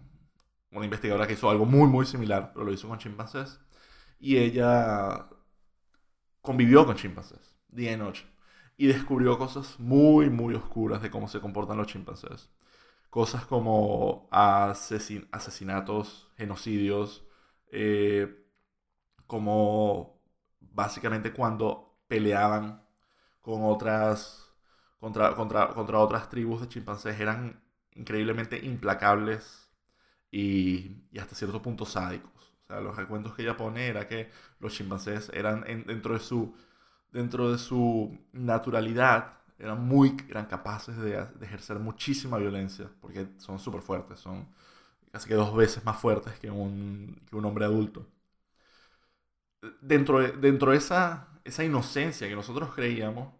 una 0.71 0.86
investigadora 0.86 1.27
que 1.27 1.33
hizo 1.33 1.50
algo 1.50 1.65
muy, 1.65 1.88
muy 1.89 2.05
similar, 2.05 2.51
pero 2.53 2.65
lo 2.65 2.74
hizo 2.74 2.88
con 2.88 3.00
chimpancés. 3.00 3.59
Y 4.19 4.38
ella 4.38 5.29
convivió 6.41 6.86
con 6.86 6.95
chimpancés 6.95 7.55
día 7.69 7.91
y 7.93 7.97
noche 7.97 8.25
y 8.77 8.88
descubrió 8.88 9.38
cosas 9.38 9.79
muy, 9.79 10.29
muy 10.29 10.55
oscuras 10.55 11.01
de 11.01 11.09
cómo 11.12 11.27
se 11.27 11.41
comportan 11.41 11.77
los 11.77 11.88
chimpancés. 11.88 12.50
cosas 13.09 13.45
como 13.45 14.27
asesinatos, 14.31 16.31
genocidios, 16.38 17.25
eh, 17.71 18.45
como 19.27 20.21
básicamente 20.59 21.33
cuando 21.33 22.00
peleaban 22.07 22.83
con 23.41 23.63
otras, 23.63 24.51
contra, 25.00 25.36
contra, 25.36 25.69
contra 25.74 26.00
otras 26.00 26.29
tribus 26.29 26.62
de 26.62 26.69
chimpancés, 26.69 27.19
eran 27.19 27.63
increíblemente 27.93 28.57
implacables 28.65 29.66
y, 30.31 31.03
y, 31.12 31.19
hasta 31.19 31.36
cierto 31.36 31.62
punto 31.62 31.86
sádicos. 31.86 32.31
O 32.65 32.67
sea, 32.67 32.81
los 32.81 32.96
recuentos 32.96 33.34
que 33.36 33.43
ella 33.43 33.57
pone 33.57 33.88
era 33.88 34.07
que 34.07 34.29
los 34.60 34.74
chimpancés 34.74 35.31
eran 35.34 35.63
dentro, 35.88 36.13
de 36.13 36.19
su, 36.19 36.53
dentro 37.12 37.51
de 37.51 37.57
su 37.57 38.17
naturalidad, 38.34 39.39
eran 39.60 39.86
muy 39.88 40.17
eran 40.29 40.46
capaces 40.48 40.98
de, 40.98 41.25
de 41.25 41.46
ejercer 41.46 41.79
muchísima 41.79 42.38
violencia, 42.38 42.89
porque 43.01 43.27
son 43.39 43.60
súper 43.60 43.81
fuertes, 43.81 44.19
son 44.19 44.48
casi 45.12 45.27
que 45.29 45.36
dos 45.36 45.55
veces 45.55 45.86
más 45.86 45.98
fuertes 46.00 46.39
que 46.39 46.51
un, 46.51 47.22
que 47.29 47.36
un 47.36 47.46
hombre 47.46 47.65
adulto. 47.65 48.07
Dentro 49.81 50.19
de, 50.19 50.31
dentro 50.34 50.72
de 50.72 50.77
esa, 50.77 51.27
esa 51.43 51.63
inocencia 51.63 52.27
que 52.27 52.36
nosotros 52.36 52.74
creíamos 52.75 53.34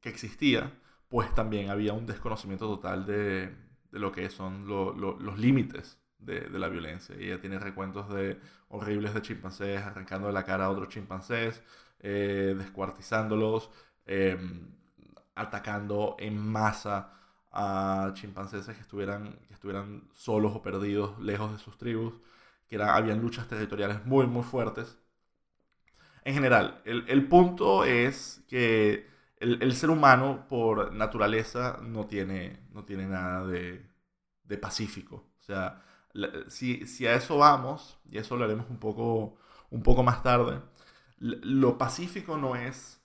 que 0.00 0.08
existía, 0.10 0.72
pues 1.08 1.34
también 1.34 1.70
había 1.70 1.92
un 1.94 2.06
desconocimiento 2.06 2.66
total 2.68 3.06
de, 3.06 3.48
de 3.92 3.98
lo 4.00 4.12
que 4.12 4.30
son 4.30 4.66
los 4.68 5.38
límites 5.38 5.98
de, 6.18 6.40
de, 6.40 6.58
la 6.58 6.68
violencia. 6.68 7.14
Y 7.18 7.24
ella 7.26 7.40
tiene 7.40 7.58
recuentos 7.58 8.08
de 8.12 8.38
horribles 8.68 9.14
de 9.14 9.22
chimpancés 9.22 9.82
arrancando 9.82 10.28
de 10.28 10.32
la 10.34 10.44
cara 10.44 10.66
a 10.66 10.70
otros 10.70 10.88
chimpancés, 10.88 11.62
eh, 12.00 12.54
descuartizándolos, 12.56 13.70
em, 14.06 14.68
atacando 15.34 16.16
en 16.18 16.38
masa 16.38 17.12
a 17.52 18.12
chimpancés 18.14 18.66
que 18.66 18.80
estuvieran, 18.80 19.38
que 19.48 19.54
estuvieran 19.54 20.08
solos 20.14 20.52
o 20.54 20.62
perdidos 20.62 21.18
lejos 21.20 21.52
de 21.52 21.58
sus 21.58 21.78
tribus, 21.78 22.14
que 22.68 22.80
habían 22.82 23.20
luchas 23.20 23.48
territoriales 23.48 24.04
muy, 24.06 24.26
muy 24.26 24.42
fuertes. 24.42 24.98
En 26.24 26.34
general, 26.34 26.82
el, 26.84 27.04
el 27.08 27.26
punto 27.28 27.84
es 27.84 28.44
que 28.48 29.06
el, 29.38 29.62
el, 29.62 29.72
ser 29.74 29.90
humano 29.90 30.46
por 30.48 30.92
naturaleza 30.92 31.78
no 31.82 32.06
tiene, 32.06 32.60
no 32.72 32.84
tiene 32.84 33.06
nada 33.06 33.46
de, 33.46 33.86
de 34.44 34.58
pacífico. 34.58 35.16
O 35.40 35.42
sea, 35.42 35.82
si, 36.48 36.86
si, 36.86 37.06
a 37.06 37.14
eso 37.14 37.38
vamos, 37.38 37.98
y 38.10 38.18
eso 38.18 38.36
lo 38.36 38.44
haremos 38.44 38.68
un 38.70 38.78
poco, 38.78 39.36
un 39.70 39.82
poco 39.82 40.02
más 40.02 40.22
tarde, 40.22 40.60
lo 41.18 41.78
pacífico 41.78 42.36
no 42.38 42.56
es 42.56 42.98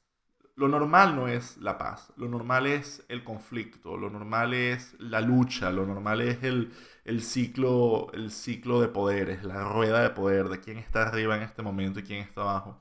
lo 0.55 0.67
normal 0.67 1.15
no 1.15 1.27
es 1.27 1.57
la 1.57 1.77
paz, 1.77 2.13
lo 2.17 2.27
normal 2.29 2.67
es 2.67 3.03
el 3.09 3.23
conflicto, 3.23 3.97
lo 3.97 4.09
normal 4.09 4.53
es 4.53 4.95
la 4.99 5.21
lucha, 5.21 5.71
lo 5.71 5.85
normal 5.85 6.21
es 6.21 6.43
el, 6.43 6.71
el, 7.05 7.21
ciclo, 7.23 8.11
el 8.13 8.31
ciclo 8.31 8.79
de 8.81 8.87
poderes, 8.87 9.43
la 9.43 9.63
rueda 9.63 10.01
de 10.01 10.11
poder, 10.11 10.49
de 10.49 10.59
quién 10.59 10.77
está 10.77 11.07
arriba 11.07 11.35
en 11.37 11.43
este 11.43 11.63
momento 11.63 11.99
y 11.99 12.03
quién 12.03 12.19
está 12.21 12.41
abajo. 12.41 12.79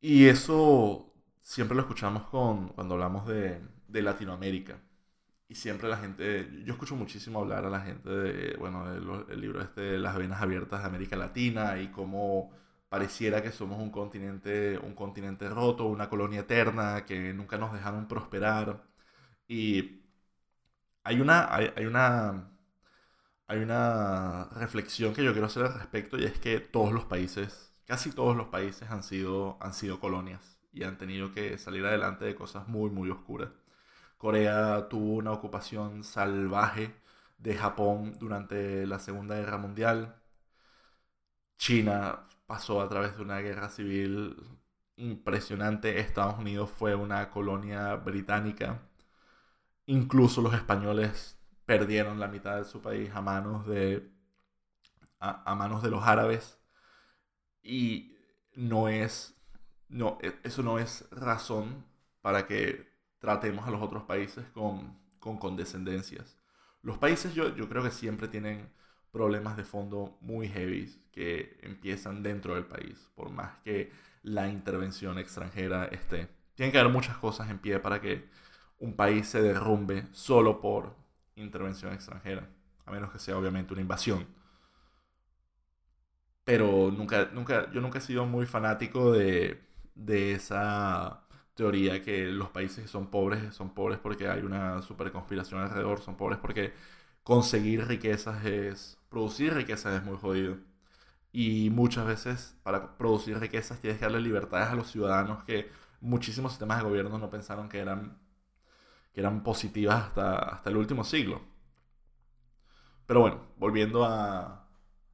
Y 0.00 0.26
eso 0.28 1.12
siempre 1.42 1.74
lo 1.76 1.82
escuchamos 1.82 2.24
con, 2.28 2.68
cuando 2.68 2.94
hablamos 2.94 3.26
de, 3.26 3.60
de 3.88 4.02
Latinoamérica. 4.02 4.78
Y 5.48 5.54
siempre 5.54 5.88
la 5.88 5.96
gente, 5.98 6.50
yo 6.64 6.72
escucho 6.72 6.96
muchísimo 6.96 7.40
hablar 7.40 7.64
a 7.64 7.70
la 7.70 7.80
gente 7.80 8.10
de, 8.10 8.56
bueno, 8.56 8.84
del 9.26 9.40
libro 9.40 9.60
este, 9.62 9.96
Las 9.98 10.16
venas 10.16 10.42
abiertas 10.42 10.80
de 10.80 10.86
América 10.86 11.16
Latina 11.16 11.78
y 11.80 11.88
cómo 11.92 12.50
pareciera 12.88 13.42
que 13.42 13.52
somos 13.52 13.78
un 13.80 13.90
continente, 13.90 14.76
un 14.78 14.94
continente 14.94 15.48
roto, 15.48 15.86
una 15.86 16.08
colonia 16.08 16.40
eterna, 16.40 17.04
que 17.06 17.32
nunca 17.32 17.58
nos 17.58 17.72
dejaron 17.72 18.08
prosperar. 18.08 18.82
Y 19.48 20.02
hay 21.04 21.20
una, 21.20 21.54
hay, 21.54 21.86
una, 21.86 22.50
hay 23.48 23.58
una 23.60 24.44
reflexión 24.56 25.14
que 25.14 25.24
yo 25.24 25.32
quiero 25.32 25.46
hacer 25.46 25.64
al 25.64 25.74
respecto 25.74 26.18
y 26.18 26.24
es 26.24 26.38
que 26.38 26.60
todos 26.60 26.92
los 26.92 27.04
países, 27.04 27.74
casi 27.86 28.10
todos 28.12 28.36
los 28.36 28.48
países 28.48 28.90
han 28.90 29.02
sido, 29.02 29.58
han 29.60 29.74
sido 29.74 30.00
colonias 30.00 30.58
y 30.72 30.84
han 30.84 30.98
tenido 30.98 31.32
que 31.32 31.58
salir 31.58 31.84
adelante 31.86 32.24
de 32.24 32.34
cosas 32.34 32.68
muy, 32.68 32.90
muy 32.90 33.10
oscuras. 33.10 33.50
Corea 34.18 34.88
tuvo 34.88 35.14
una 35.14 35.32
ocupación 35.32 36.04
salvaje 36.04 36.94
de 37.38 37.54
Japón 37.56 38.16
durante 38.18 38.86
la 38.86 38.98
Segunda 38.98 39.36
Guerra 39.36 39.58
Mundial. 39.58 40.16
China 41.58 42.26
pasó 42.46 42.80
a 42.80 42.88
través 42.88 43.16
de 43.16 43.22
una 43.22 43.40
guerra 43.40 43.68
civil 43.68 44.36
impresionante. 44.96 46.00
Estados 46.00 46.38
Unidos 46.38 46.70
fue 46.70 46.94
una 46.94 47.30
colonia 47.30 47.96
británica. 47.96 48.82
Incluso 49.86 50.42
los 50.42 50.54
españoles 50.54 51.38
perdieron 51.64 52.20
la 52.20 52.28
mitad 52.28 52.56
de 52.58 52.64
su 52.64 52.80
país 52.82 53.10
a 53.14 53.20
manos 53.20 53.66
de, 53.66 54.10
a, 55.20 55.54
manos 55.54 55.82
de 55.82 55.90
los 55.90 56.04
árabes. 56.04 56.58
Y 57.62 58.16
no 58.54 58.88
es, 58.88 59.36
no, 59.88 60.18
e, 60.22 60.38
eso 60.44 60.62
no 60.62 60.78
es 60.78 61.08
razón 61.10 61.84
para 62.22 62.46
que 62.46 62.95
tratemos 63.18 63.66
a 63.66 63.70
los 63.70 63.82
otros 63.82 64.04
países 64.04 64.44
con, 64.52 64.98
con 65.20 65.38
condescendencias. 65.38 66.36
Los 66.82 66.98
países 66.98 67.34
yo, 67.34 67.54
yo 67.56 67.68
creo 67.68 67.82
que 67.82 67.90
siempre 67.90 68.28
tienen 68.28 68.70
problemas 69.10 69.56
de 69.56 69.64
fondo 69.64 70.18
muy 70.20 70.48
heavy 70.48 70.94
que 71.12 71.58
empiezan 71.62 72.22
dentro 72.22 72.54
del 72.54 72.66
país, 72.66 73.08
por 73.14 73.30
más 73.30 73.58
que 73.64 73.90
la 74.22 74.48
intervención 74.48 75.18
extranjera 75.18 75.86
esté. 75.86 76.28
Tienen 76.54 76.72
que 76.72 76.78
haber 76.78 76.92
muchas 76.92 77.16
cosas 77.18 77.50
en 77.50 77.58
pie 77.58 77.78
para 77.78 78.00
que 78.00 78.28
un 78.78 78.94
país 78.94 79.26
se 79.28 79.40
derrumbe 79.42 80.06
solo 80.12 80.60
por 80.60 80.94
intervención 81.36 81.92
extranjera, 81.92 82.48
a 82.84 82.90
menos 82.90 83.10
que 83.10 83.18
sea 83.18 83.38
obviamente 83.38 83.72
una 83.72 83.82
invasión. 83.82 84.26
Pero 86.44 86.90
nunca, 86.92 87.30
nunca, 87.32 87.70
yo 87.72 87.80
nunca 87.80 87.98
he 87.98 88.00
sido 88.00 88.24
muy 88.26 88.46
fanático 88.46 89.12
de, 89.12 89.60
de 89.94 90.32
esa 90.32 91.25
teoría 91.56 92.02
que 92.02 92.26
los 92.26 92.50
países 92.50 92.84
que 92.84 92.88
son 92.88 93.08
pobres 93.10 93.54
son 93.54 93.74
pobres 93.74 93.98
porque 94.00 94.28
hay 94.28 94.42
una 94.42 94.82
super 94.82 95.12
conspiración 95.12 95.60
alrededor, 95.62 96.00
son 96.00 96.16
pobres 96.16 96.38
porque 96.40 96.74
conseguir 97.24 97.86
riquezas 97.88 98.44
es 98.46 98.98
producir 99.10 99.54
riquezas 99.54 99.94
es 99.94 100.04
muy 100.04 100.16
jodido. 100.18 100.58
Y 101.32 101.70
muchas 101.70 102.06
veces 102.06 102.56
para 102.62 102.96
producir 102.98 103.38
riquezas 103.38 103.80
tienes 103.80 103.98
que 103.98 104.06
darle 104.06 104.20
libertades 104.20 104.68
a 104.68 104.74
los 104.76 104.90
ciudadanos 104.90 105.44
que 105.44 105.70
muchísimos 106.00 106.52
sistemas 106.52 106.78
de 106.78 106.84
gobierno 106.84 107.18
no 107.18 107.30
pensaron 107.30 107.68
que 107.68 107.78
eran, 107.80 108.18
que 109.14 109.20
eran 109.20 109.42
positivas 109.42 110.04
hasta, 110.04 110.38
hasta 110.38 110.70
el 110.70 110.76
último 110.78 111.04
siglo. 111.04 111.42
Pero 113.06 113.20
bueno, 113.20 113.40
volviendo 113.56 114.04
a 114.04 114.66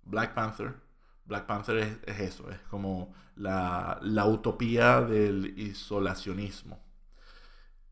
Black 0.04 0.34
Panther. 0.34 0.81
Black 1.26 1.46
Panther 1.46 1.78
es, 1.78 1.98
es 2.06 2.20
eso, 2.20 2.50
es 2.50 2.58
como 2.70 3.14
la, 3.36 3.98
la 4.02 4.26
utopía 4.26 5.00
del 5.02 5.58
isolacionismo 5.58 6.80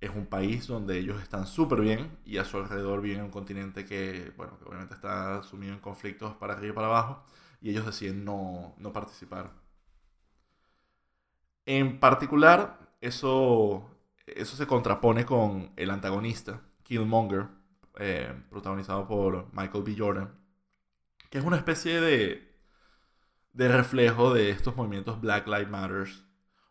es 0.00 0.10
un 0.10 0.26
país 0.26 0.66
donde 0.66 0.98
ellos 0.98 1.20
están 1.22 1.46
súper 1.46 1.80
bien 1.80 2.18
y 2.24 2.38
a 2.38 2.44
su 2.44 2.56
alrededor 2.56 3.02
viene 3.02 3.22
un 3.22 3.30
continente 3.30 3.84
que, 3.84 4.32
bueno, 4.36 4.58
que 4.58 4.64
obviamente 4.64 4.94
está 4.94 5.42
sumido 5.42 5.74
en 5.74 5.80
conflictos 5.80 6.34
para 6.36 6.54
arriba 6.54 6.72
y 6.72 6.74
para 6.74 6.86
abajo 6.86 7.24
y 7.60 7.70
ellos 7.70 7.84
deciden 7.86 8.24
no, 8.24 8.74
no 8.78 8.92
participar. 8.92 9.50
En 11.66 12.00
particular, 12.00 12.78
eso, 13.00 13.88
eso 14.26 14.56
se 14.56 14.66
contrapone 14.66 15.24
con 15.24 15.72
el 15.76 15.90
antagonista, 15.90 16.60
Killmonger, 16.82 17.48
eh, 17.98 18.32
protagonizado 18.50 19.06
por 19.06 19.46
Michael 19.52 19.84
B. 19.84 19.94
Jordan, 19.96 20.34
que 21.30 21.38
es 21.38 21.44
una 21.44 21.56
especie 21.56 22.00
de, 22.00 22.49
de 23.52 23.68
reflejo 23.68 24.32
de 24.32 24.50
estos 24.50 24.76
movimientos 24.76 25.20
Black 25.20 25.46
Lives 25.46 25.68
Matter, 25.70 26.08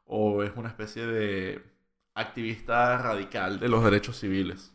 o 0.06 0.44
es 0.44 0.52
una 0.56 0.70
especie 0.70 1.06
de 1.06 1.64
activista 2.16 2.98
radical 2.98 3.60
de 3.60 3.70
los 3.70 3.84
derechos 3.84 4.18
civiles. 4.20 4.74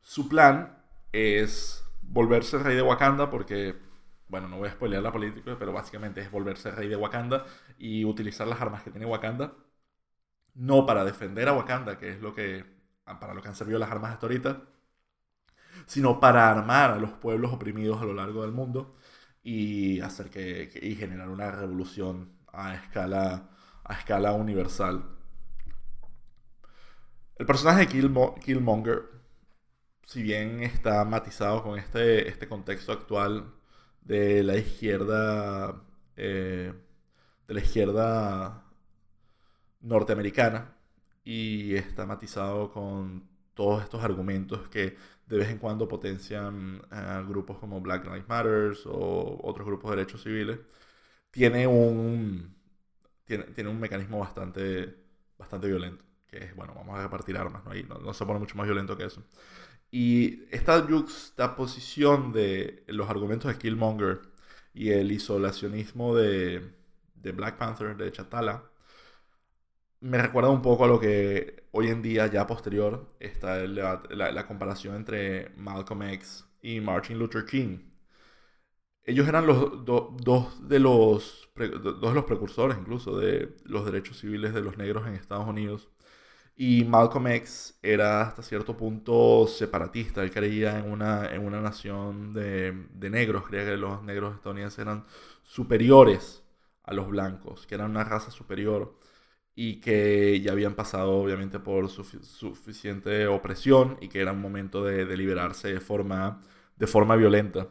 Su 0.00 0.28
plan 0.28 0.82
es 1.12 1.84
volverse 2.02 2.58
rey 2.58 2.76
de 2.76 2.82
Wakanda 2.82 3.30
porque, 3.30 3.76
bueno, 4.28 4.48
no 4.48 4.58
voy 4.58 4.68
a 4.68 4.72
spoilear 4.72 5.02
la 5.02 5.12
política, 5.12 5.56
pero 5.58 5.72
básicamente 5.72 6.20
es 6.20 6.30
volverse 6.30 6.70
rey 6.70 6.88
de 6.88 6.96
Wakanda 6.96 7.44
y 7.78 8.04
utilizar 8.04 8.46
las 8.46 8.60
armas 8.60 8.82
que 8.82 8.90
tiene 8.90 9.06
Wakanda, 9.06 9.52
no 10.54 10.86
para 10.86 11.04
defender 11.04 11.48
a 11.48 11.52
Wakanda, 11.52 11.98
que 11.98 12.10
es 12.10 12.20
lo 12.22 12.34
que, 12.34 12.64
para 13.04 13.34
lo 13.34 13.42
que 13.42 13.48
han 13.48 13.54
servido 13.54 13.78
las 13.78 13.90
armas 13.90 14.12
hasta 14.12 14.26
ahorita, 14.26 14.62
sino 15.86 16.18
para 16.20 16.50
armar 16.50 16.92
a 16.92 16.96
los 16.98 17.12
pueblos 17.12 17.52
oprimidos 17.52 18.00
a 18.00 18.04
lo 18.06 18.14
largo 18.14 18.42
del 18.42 18.52
mundo 18.52 18.96
y 19.46 20.00
hacer 20.00 20.28
que, 20.28 20.68
y 20.82 20.96
generar 20.96 21.28
una 21.28 21.52
revolución 21.52 22.32
a 22.52 22.74
escala, 22.74 23.48
a 23.84 23.94
escala 23.94 24.32
universal. 24.32 25.04
El 27.36 27.46
personaje 27.46 27.86
de 27.86 28.40
Killmonger, 28.40 29.04
si 30.04 30.24
bien 30.24 30.64
está 30.64 31.04
matizado 31.04 31.62
con 31.62 31.78
este, 31.78 32.28
este 32.28 32.48
contexto 32.48 32.90
actual 32.90 33.54
de 34.00 34.42
la 34.42 34.56
izquierda, 34.56 35.80
eh, 36.16 36.72
de 37.46 37.54
la 37.54 37.60
izquierda 37.60 38.64
norteamericana, 39.80 40.74
y 41.22 41.76
está 41.76 42.04
matizado 42.04 42.72
con 42.72 43.28
todos 43.54 43.84
estos 43.84 44.02
argumentos 44.02 44.68
que 44.68 44.96
de 45.26 45.38
vez 45.38 45.48
en 45.50 45.58
cuando 45.58 45.88
potencian 45.88 46.82
grupos 47.28 47.58
como 47.58 47.80
Black 47.80 48.04
Lives 48.06 48.28
Matter 48.28 48.76
o 48.86 49.40
otros 49.42 49.66
grupos 49.66 49.90
de 49.90 49.96
derechos 49.96 50.22
civiles, 50.22 50.58
tiene 51.30 51.66
un, 51.66 52.56
tiene, 53.24 53.44
tiene 53.44 53.70
un 53.70 53.80
mecanismo 53.80 54.18
bastante, 54.20 54.96
bastante 55.38 55.66
violento, 55.68 56.04
que 56.28 56.38
es, 56.38 56.56
bueno, 56.56 56.74
vamos 56.74 56.98
a 56.98 57.02
repartir 57.02 57.36
armas, 57.36 57.62
¿no? 57.64 57.98
no, 57.98 58.14
se 58.14 58.26
pone 58.26 58.38
mucho 58.40 58.56
más 58.56 58.66
violento 58.66 58.96
que 58.96 59.04
eso. 59.06 59.24
Y 59.90 60.44
esta 60.50 60.82
juxtaposición 60.82 62.32
de 62.32 62.84
los 62.88 63.08
argumentos 63.10 63.52
de 63.52 63.58
Killmonger 63.58 64.22
y 64.74 64.90
el 64.90 65.12
isolacionismo 65.12 66.16
de, 66.16 66.72
de 67.14 67.32
Black 67.32 67.56
Panther, 67.58 67.96
de 67.96 68.12
Chatala, 68.12 68.64
me 70.06 70.18
recuerda 70.18 70.50
un 70.50 70.62
poco 70.62 70.84
a 70.84 70.88
lo 70.88 71.00
que 71.00 71.64
hoy 71.72 71.88
en 71.88 72.02
día, 72.02 72.26
ya 72.28 72.46
posterior, 72.46 73.14
está 73.20 73.58
la, 73.66 74.46
comparación 74.46 74.96
entre 74.96 75.50
Malcolm 75.56 76.02
X 76.04 76.46
y 76.62 76.80
Martin 76.80 77.18
Luther 77.18 77.44
King. 77.44 77.78
Ellos 79.04 79.28
eran 79.28 79.46
los 79.46 79.84
dos, 79.84 80.68
de 80.68 80.80
los 80.80 81.48
dos 81.54 82.00
de 82.00 82.14
los 82.14 82.24
precursores 82.24 82.76
incluso 82.78 83.16
de 83.16 83.56
los 83.64 83.84
derechos 83.84 84.18
civiles 84.18 84.52
de 84.52 84.62
los 84.62 84.76
negros 84.78 85.06
en 85.06 85.14
Estados 85.14 85.46
Unidos. 85.46 85.88
Y 86.56 86.84
Malcolm 86.84 87.26
X 87.28 87.78
era 87.82 88.22
hasta 88.22 88.42
cierto 88.42 88.76
punto 88.76 89.46
separatista. 89.46 90.22
Él 90.22 90.30
creía 90.30 90.78
en 90.78 90.90
una, 90.90 91.30
en 91.34 91.44
una 91.46 91.60
nación 91.60 92.32
de, 92.32 92.86
de 92.94 93.10
negros. 93.10 93.44
Creía 93.46 93.64
que 93.66 93.76
los 93.76 94.02
negros 94.02 94.34
estadounidenses 94.36 94.78
eran 94.80 95.04
superiores 95.44 96.42
a 96.82 96.94
los 96.94 97.08
blancos, 97.08 97.66
que 97.66 97.74
eran 97.74 97.90
una 97.90 98.04
raza 98.04 98.30
superior 98.30 98.98
y 99.58 99.80
que 99.80 100.40
ya 100.42 100.52
habían 100.52 100.74
pasado 100.74 101.12
obviamente 101.16 101.58
por 101.58 101.88
suficiente 101.88 103.26
opresión 103.26 103.96
y 104.02 104.08
que 104.08 104.20
era 104.20 104.32
un 104.32 104.42
momento 104.42 104.84
de, 104.84 105.06
de, 105.06 105.16
liberarse 105.16 105.72
de 105.72 105.80
forma, 105.80 106.42
de 106.76 106.86
forma 106.86 107.16
violenta. 107.16 107.68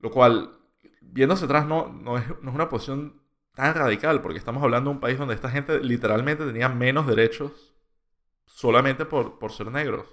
Lo 0.00 0.10
cual, 0.10 0.58
viéndose 1.00 1.46
atrás, 1.46 1.66
no, 1.66 1.88
no, 1.88 2.18
es, 2.18 2.28
no 2.42 2.50
es 2.50 2.54
una 2.54 2.68
posición 2.68 3.22
tan 3.54 3.74
radical, 3.74 4.20
porque 4.20 4.38
estamos 4.38 4.62
hablando 4.62 4.90
de 4.90 4.96
un 4.96 5.00
país 5.00 5.18
donde 5.18 5.34
esta 5.34 5.50
gente 5.50 5.80
literalmente 5.80 6.44
tenía 6.44 6.68
menos 6.68 7.06
derechos 7.06 7.74
solamente 8.44 9.06
por, 9.06 9.38
por 9.38 9.52
ser 9.52 9.70
negros. 9.70 10.06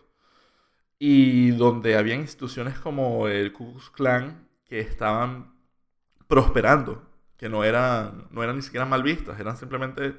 Y 0.99 1.51
donde 1.51 1.97
había 1.97 2.15
instituciones 2.15 2.79
como 2.79 3.27
el 3.27 3.51
Ku 3.51 3.71
Klux 3.73 3.89
Klan 3.89 4.47
que 4.65 4.79
estaban 4.79 5.53
prosperando, 6.27 7.03
que 7.35 7.49
no 7.49 7.65
eran, 7.65 8.27
no 8.31 8.41
eran 8.41 8.55
ni 8.55 8.61
siquiera 8.61 8.85
mal 8.85 9.03
vistas, 9.03 9.37
eran 9.39 9.57
simplemente 9.57 10.15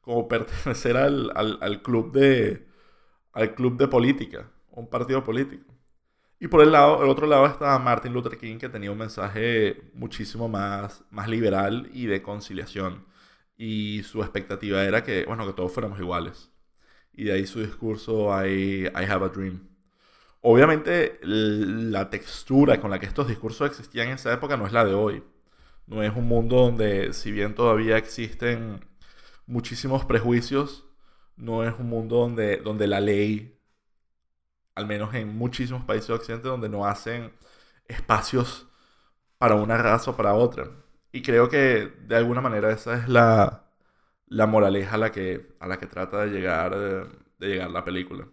como 0.00 0.28
pertenecer 0.28 0.96
al, 0.96 1.32
al, 1.34 1.82
club 1.82 2.12
de 2.12 2.66
al 3.32 3.54
club 3.54 3.76
de 3.78 3.88
política, 3.88 4.50
un 4.70 4.88
partido 4.88 5.24
político. 5.24 5.74
Y 6.40 6.48
por 6.48 6.62
el, 6.62 6.72
lado, 6.72 7.02
el 7.04 7.10
otro 7.10 7.26
lado 7.26 7.46
estaba 7.46 7.78
Martin 7.78 8.12
Luther 8.14 8.38
King, 8.38 8.58
que 8.58 8.68
tenía 8.70 8.90
un 8.90 8.98
mensaje 8.98 9.90
muchísimo 9.94 10.48
más, 10.48 11.04
más 11.10 11.28
liberal 11.28 11.90
y 11.92 12.06
de 12.06 12.22
conciliación. 12.22 13.06
Y 13.58 14.02
su 14.04 14.22
expectativa 14.22 14.82
era 14.84 15.04
que, 15.04 15.24
bueno, 15.26 15.46
que 15.46 15.52
todos 15.52 15.72
fuéramos 15.72 15.98
iguales. 16.00 16.50
Y 17.12 17.24
de 17.24 17.32
ahí 17.32 17.46
su 17.46 17.60
discurso 17.60 18.30
I, 18.46 18.86
I 18.86 19.04
have 19.08 19.24
a 19.26 19.28
dream. 19.28 19.68
Obviamente 20.42 21.18
la 21.22 22.08
textura 22.10 22.80
con 22.80 22.90
la 22.90 22.98
que 22.98 23.06
estos 23.06 23.28
discursos 23.28 23.68
existían 23.68 24.08
en 24.08 24.14
esa 24.14 24.32
época 24.32 24.56
no 24.56 24.66
es 24.66 24.72
la 24.72 24.84
de 24.84 24.94
hoy. 24.94 25.22
No 25.86 26.02
es 26.02 26.14
un 26.16 26.26
mundo 26.28 26.56
donde, 26.56 27.12
si 27.12 27.32
bien 27.32 27.54
todavía 27.54 27.98
existen 27.98 28.80
muchísimos 29.50 30.04
prejuicios. 30.04 30.86
No 31.36 31.64
es 31.64 31.74
un 31.78 31.88
mundo 31.88 32.16
donde, 32.16 32.58
donde 32.58 32.86
la 32.86 33.00
ley, 33.00 33.58
al 34.74 34.86
menos 34.86 35.14
en 35.14 35.36
muchísimos 35.36 35.84
países 35.84 36.10
occidentales, 36.10 36.52
donde 36.52 36.68
no 36.68 36.86
hacen 36.86 37.32
espacios 37.88 38.68
para 39.38 39.56
una 39.56 39.76
raza 39.78 40.12
o 40.12 40.16
para 40.16 40.34
otra. 40.34 40.70
Y 41.12 41.22
creo 41.22 41.48
que 41.48 41.92
de 42.06 42.16
alguna 42.16 42.40
manera 42.40 42.70
esa 42.72 42.94
es 42.96 43.08
la, 43.08 43.64
la 44.26 44.46
moraleja 44.46 44.96
a 44.96 44.98
la 44.98 45.12
que, 45.12 45.56
a 45.60 45.66
la 45.66 45.78
que 45.78 45.86
trata 45.86 46.24
de 46.24 46.28
llegar, 46.30 46.76
de, 46.78 47.08
llegar 47.48 47.70
la 47.70 47.84
película. 47.84 48.28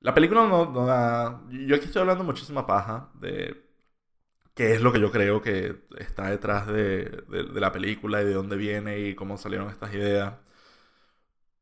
La 0.00 0.14
película 0.14 0.46
no, 0.48 0.70
no 0.70 0.86
da... 0.86 1.42
Yo 1.50 1.76
aquí 1.76 1.86
estoy 1.86 2.00
hablando 2.02 2.24
muchísima 2.24 2.66
paja 2.66 3.10
de 3.14 3.65
qué 4.56 4.74
es 4.74 4.82
lo 4.82 4.92
que 4.92 5.00
yo 5.00 5.12
creo 5.12 5.42
que 5.42 5.76
está 5.98 6.30
detrás 6.30 6.66
de, 6.68 7.24
la 7.54 7.72
película 7.72 8.22
y 8.22 8.24
de 8.26 8.34
dónde 8.34 8.56
viene 8.56 9.00
y 9.00 9.14
cómo 9.14 9.38
salieron 9.38 9.70
estas 9.70 9.94
ideas. 9.94 10.34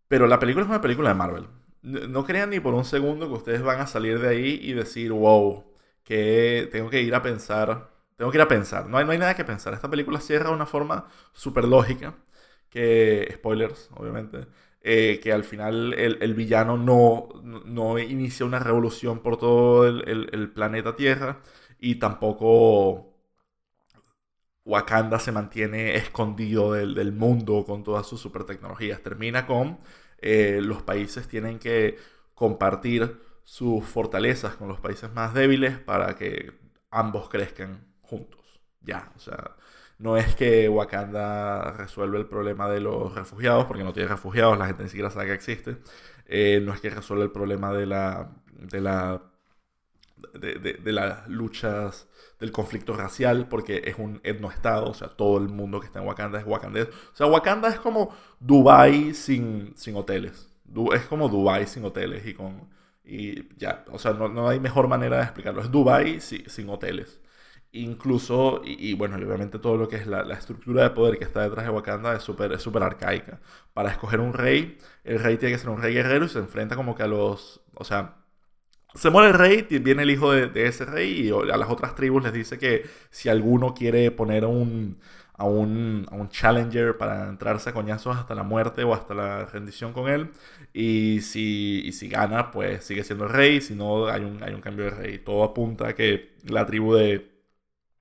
Pero 0.08 0.26
la 0.26 0.38
película 0.38 0.64
es 0.64 0.70
una 0.70 0.80
película 0.80 1.08
de 1.10 1.14
Marvel. 1.14 1.46
No 1.82 2.24
crean 2.24 2.50
ni 2.50 2.60
por 2.60 2.74
un 2.74 2.84
segundo 2.84 3.28
que 3.28 3.34
ustedes 3.34 3.62
van 3.62 3.80
a 3.80 3.86
salir 3.86 4.18
de 4.20 4.28
ahí 4.28 4.60
y 4.62 4.72
decir, 4.72 5.12
wow, 5.12 5.64
que 6.04 6.68
tengo 6.72 6.90
que 6.90 7.02
ir 7.02 7.14
a 7.14 7.22
pensar. 7.22 7.90
Tengo 8.16 8.30
que 8.30 8.38
ir 8.38 8.42
a 8.42 8.48
pensar. 8.48 8.86
No 8.86 8.98
hay, 8.98 9.04
no 9.04 9.12
hay 9.12 9.18
nada 9.18 9.34
que 9.36 9.44
pensar. 9.44 9.74
Esta 9.74 9.90
película 9.90 10.20
cierra 10.20 10.50
de 10.50 10.54
una 10.54 10.66
forma 10.66 11.08
súper 11.32 11.64
lógica. 11.64 12.14
Que, 12.70 13.32
spoilers, 13.34 13.90
obviamente. 13.96 14.46
Eh, 14.82 15.20
que 15.22 15.32
al 15.32 15.44
final 15.44 15.94
el, 15.94 16.34
villano 16.34 16.76
no, 16.76 17.28
no, 17.64 17.98
inicia 17.98 18.46
una 18.46 18.58
revolución 18.58 19.20
por 19.20 19.38
todo 19.38 19.86
el, 19.88 20.28
el 20.32 20.50
planeta 20.50 20.94
Tierra, 20.96 21.40
y 21.84 21.96
tampoco 21.96 23.14
Wakanda 24.64 25.18
se 25.18 25.32
mantiene 25.32 25.96
escondido 25.96 26.72
del, 26.72 27.12
mundo 27.12 27.64
con 27.66 27.84
todas 27.84 28.06
sus 28.06 28.20
super 28.20 28.44
tecnologías. 28.44 29.02
Termina 29.02 29.46
con 29.46 29.78
eh, 30.18 30.60
los 30.62 30.82
países 30.82 31.28
tienen 31.28 31.58
que 31.58 31.98
compartir 32.34 33.20
sus 33.42 33.84
fortalezas 33.84 34.56
con 34.56 34.68
los 34.68 34.80
países 34.80 35.12
más 35.12 35.34
débiles 35.34 35.78
para 35.78 36.16
que 36.16 36.54
ambos 36.90 37.28
crezcan 37.28 37.86
juntos. 38.00 38.40
Ya, 38.80 39.12
o 39.16 39.18
sea, 39.18 39.56
no 39.98 40.16
es 40.16 40.34
que 40.36 40.68
Wakanda 40.70 41.72
resuelve 41.72 42.18
el 42.18 42.26
problema 42.26 42.68
de 42.70 42.80
los 42.80 43.14
refugiados, 43.14 43.66
porque 43.66 43.84
no 43.84 43.92
tiene 43.92 44.08
refugiados, 44.08 44.58
la 44.58 44.66
gente 44.66 44.84
ni 44.84 44.88
siquiera 44.88 45.10
sabe 45.10 45.26
que 45.26 45.34
existe. 45.34 45.78
Eh, 46.26 46.60
no 46.64 46.72
es 46.72 46.80
que 46.80 46.90
resuelve 46.90 47.24
el 47.24 47.32
problema 47.32 47.72
de 47.74 47.86
la, 47.86 48.30
de 48.54 48.80
la 48.80 49.33
de, 50.32 50.92
las 50.92 51.28
luchas 51.28 52.08
del 52.40 52.52
conflicto 52.52 52.96
racial, 52.96 53.48
porque 53.48 53.82
es 53.86 53.96
un 53.98 54.20
etnoestado, 54.24 54.90
o 54.90 54.94
sea, 54.94 55.08
todo 55.08 55.38
el 55.38 55.48
mundo 55.48 55.80
que 55.80 55.86
está 55.86 56.00
en 56.00 56.06
Wakanda 56.06 56.38
es 56.38 56.46
wakandés. 56.46 56.88
O 56.88 57.16
sea, 57.16 57.26
Wakanda 57.26 57.68
es 57.68 57.78
como 57.78 58.14
Dubai 58.40 59.14
sin, 59.14 59.72
sin 59.76 59.96
hoteles. 59.96 60.48
es 60.94 61.02
como 61.06 61.28
Dubai 61.28 61.66
sin 61.66 61.84
hoteles 61.84 62.26
y 62.26 62.34
con... 62.34 62.68
Y 63.06 63.54
ya, 63.58 63.84
o 63.92 63.98
sea, 63.98 64.14
no, 64.14 64.48
hay 64.48 64.60
mejor 64.60 64.88
manera 64.88 65.18
de 65.18 65.24
explicarlo. 65.24 65.60
Es 65.60 65.70
Dubai 65.70 66.20
sin 66.20 66.68
hoteles. 66.70 67.20
Incluso, 67.76 68.62
y, 68.64 68.94
bueno, 68.94 69.16
obviamente 69.16 69.58
todo 69.58 69.76
lo 69.76 69.88
que 69.88 69.96
es 69.96 70.06
la, 70.06 70.22
estructura 70.32 70.84
de 70.84 70.90
poder 70.90 71.18
que 71.18 71.24
está 71.24 71.42
detrás 71.42 71.66
de 71.66 71.72
Wakanda 71.72 72.14
es 72.14 72.22
súper 72.22 72.52
es 72.52 72.62
super 72.62 72.84
arcaica. 72.84 73.40
Para 73.72 73.90
escoger 73.90 74.20
un 74.20 74.32
rey, 74.32 74.78
el 75.02 75.18
rey 75.18 75.36
tiene 75.38 75.54
que 75.54 75.58
ser 75.58 75.70
un 75.70 75.82
rey 75.82 75.92
guerrero 75.92 76.24
y 76.26 76.28
se 76.28 76.38
enfrenta 76.38 76.76
como 76.76 76.94
que 76.94 77.02
a 77.02 77.08
los... 77.08 77.60
O 77.74 77.84
sea, 77.84 78.23
se 78.94 79.10
muere 79.10 79.28
el 79.28 79.34
rey, 79.34 79.66
viene 79.80 80.02
el 80.02 80.10
hijo 80.10 80.32
de, 80.32 80.66
ese 80.66 80.84
rey 80.84 81.28
y 81.28 81.30
a 81.30 81.56
las 81.56 81.68
otras 81.68 81.94
tribus 81.94 82.22
les 82.22 82.32
dice 82.32 82.58
que 82.58 82.88
si 83.10 83.28
alguno 83.28 83.74
quiere 83.74 84.10
poner 84.10 84.44
un, 84.44 84.98
a, 85.34 85.44
un, 85.44 86.06
a 86.10 86.14
un 86.14 86.28
challenger 86.28 86.96
para 86.96 87.28
entrarse 87.28 87.70
a 87.70 87.72
coñazos 87.72 88.16
hasta 88.16 88.34
la 88.34 88.44
muerte 88.44 88.84
o 88.84 88.94
hasta 88.94 89.14
la 89.14 89.46
rendición 89.46 89.92
con 89.92 90.08
él, 90.08 90.30
y 90.72 91.20
si, 91.22 91.90
si 91.92 92.08
gana, 92.08 92.50
pues 92.50 92.84
sigue 92.84 93.04
siendo 93.04 93.24
el 93.24 93.30
rey, 93.30 93.60
si 93.60 93.74
no, 93.74 94.06
hay 94.06 94.22
un, 94.24 94.42
hay 94.42 94.54
un 94.54 94.60
cambio 94.60 94.86
de 94.86 94.90
rey. 94.90 95.18
Todo 95.18 95.44
apunta 95.44 95.88
a 95.88 95.94
que 95.94 96.36
la 96.44 96.66
tribu 96.66 96.94
de, 96.94 97.30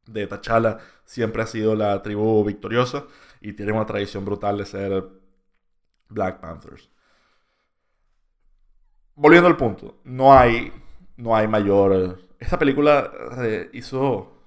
de 0.08 0.28
T'Challa 0.28 0.80
siempre 1.06 1.44
ha 1.44 1.48
sido 1.48 1.76
la 1.76 2.02
tribu 2.04 2.44
victoriosa 2.44 3.06
y 3.42 3.54
tiene 3.54 3.72
una 3.74 3.86
tradición 3.86 4.26
brutal 4.26 4.58
de 4.58 4.66
ser 4.66 5.04
Black 6.10 6.40
Panthers. 6.40 6.90
Volviendo 9.16 9.48
al 9.48 9.58
punto, 9.58 10.00
no 10.06 10.34
hay 10.34 10.72
no 11.18 11.36
hay 11.36 11.48
mayor... 11.48 12.20
Esta 12.40 12.60
película 12.60 13.12
hizo... 13.74 14.42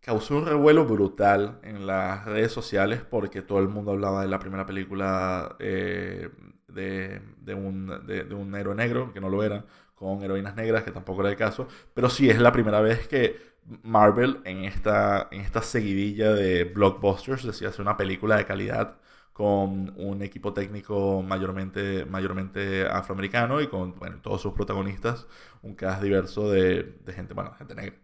causó 0.00 0.36
un 0.36 0.46
revuelo 0.46 0.84
brutal 0.86 1.60
en 1.62 1.86
las 1.86 2.24
redes 2.24 2.52
sociales 2.52 3.02
porque 3.08 3.42
todo 3.42 3.58
el 3.58 3.68
mundo 3.68 3.92
hablaba 3.92 4.22
de 4.22 4.28
la 4.28 4.38
primera 4.38 4.66
película 4.66 5.56
eh, 5.58 6.28
de, 6.68 7.20
de, 7.38 7.54
un, 7.54 8.06
de, 8.06 8.34
un 8.34 8.54
héroe 8.54 8.74
negro, 8.74 9.12
que 9.12 9.20
no 9.20 9.28
lo 9.28 9.42
era, 9.42 9.64
con 9.94 10.22
heroínas 10.22 10.56
negras, 10.56 10.84
que 10.84 10.90
tampoco 10.90 11.20
era 11.20 11.30
el 11.30 11.36
caso, 11.36 11.68
pero 11.94 12.08
sí 12.10 12.28
es 12.30 12.40
la 12.40 12.52
primera 12.52 12.80
vez 12.80 13.06
que 13.08 13.36
Marvel 13.82 14.40
en 14.44 14.64
esta, 14.64 15.28
en 15.30 15.40
esta 15.42 15.62
seguidilla 15.62 16.32
de 16.32 16.64
blockbusters 16.64 17.44
decía 17.44 17.68
hacer 17.68 17.82
una 17.82 17.96
película 17.96 18.36
de 18.36 18.46
calidad 18.46 18.96
con 19.32 19.94
un 19.96 20.22
equipo 20.22 20.52
técnico 20.52 21.22
mayormente, 21.22 22.04
mayormente 22.06 22.86
afroamericano 22.86 23.60
y 23.60 23.68
con 23.68 23.94
bueno, 23.98 24.20
todos 24.22 24.42
sus 24.42 24.52
protagonistas, 24.54 25.26
un 25.62 25.74
cast 25.74 26.02
diverso 26.02 26.50
de, 26.50 26.82
de 27.04 27.12
gente, 27.12 27.34
bueno, 27.34 27.54
gente 27.54 27.74
negra. 27.74 27.96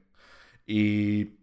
Y 0.67 1.39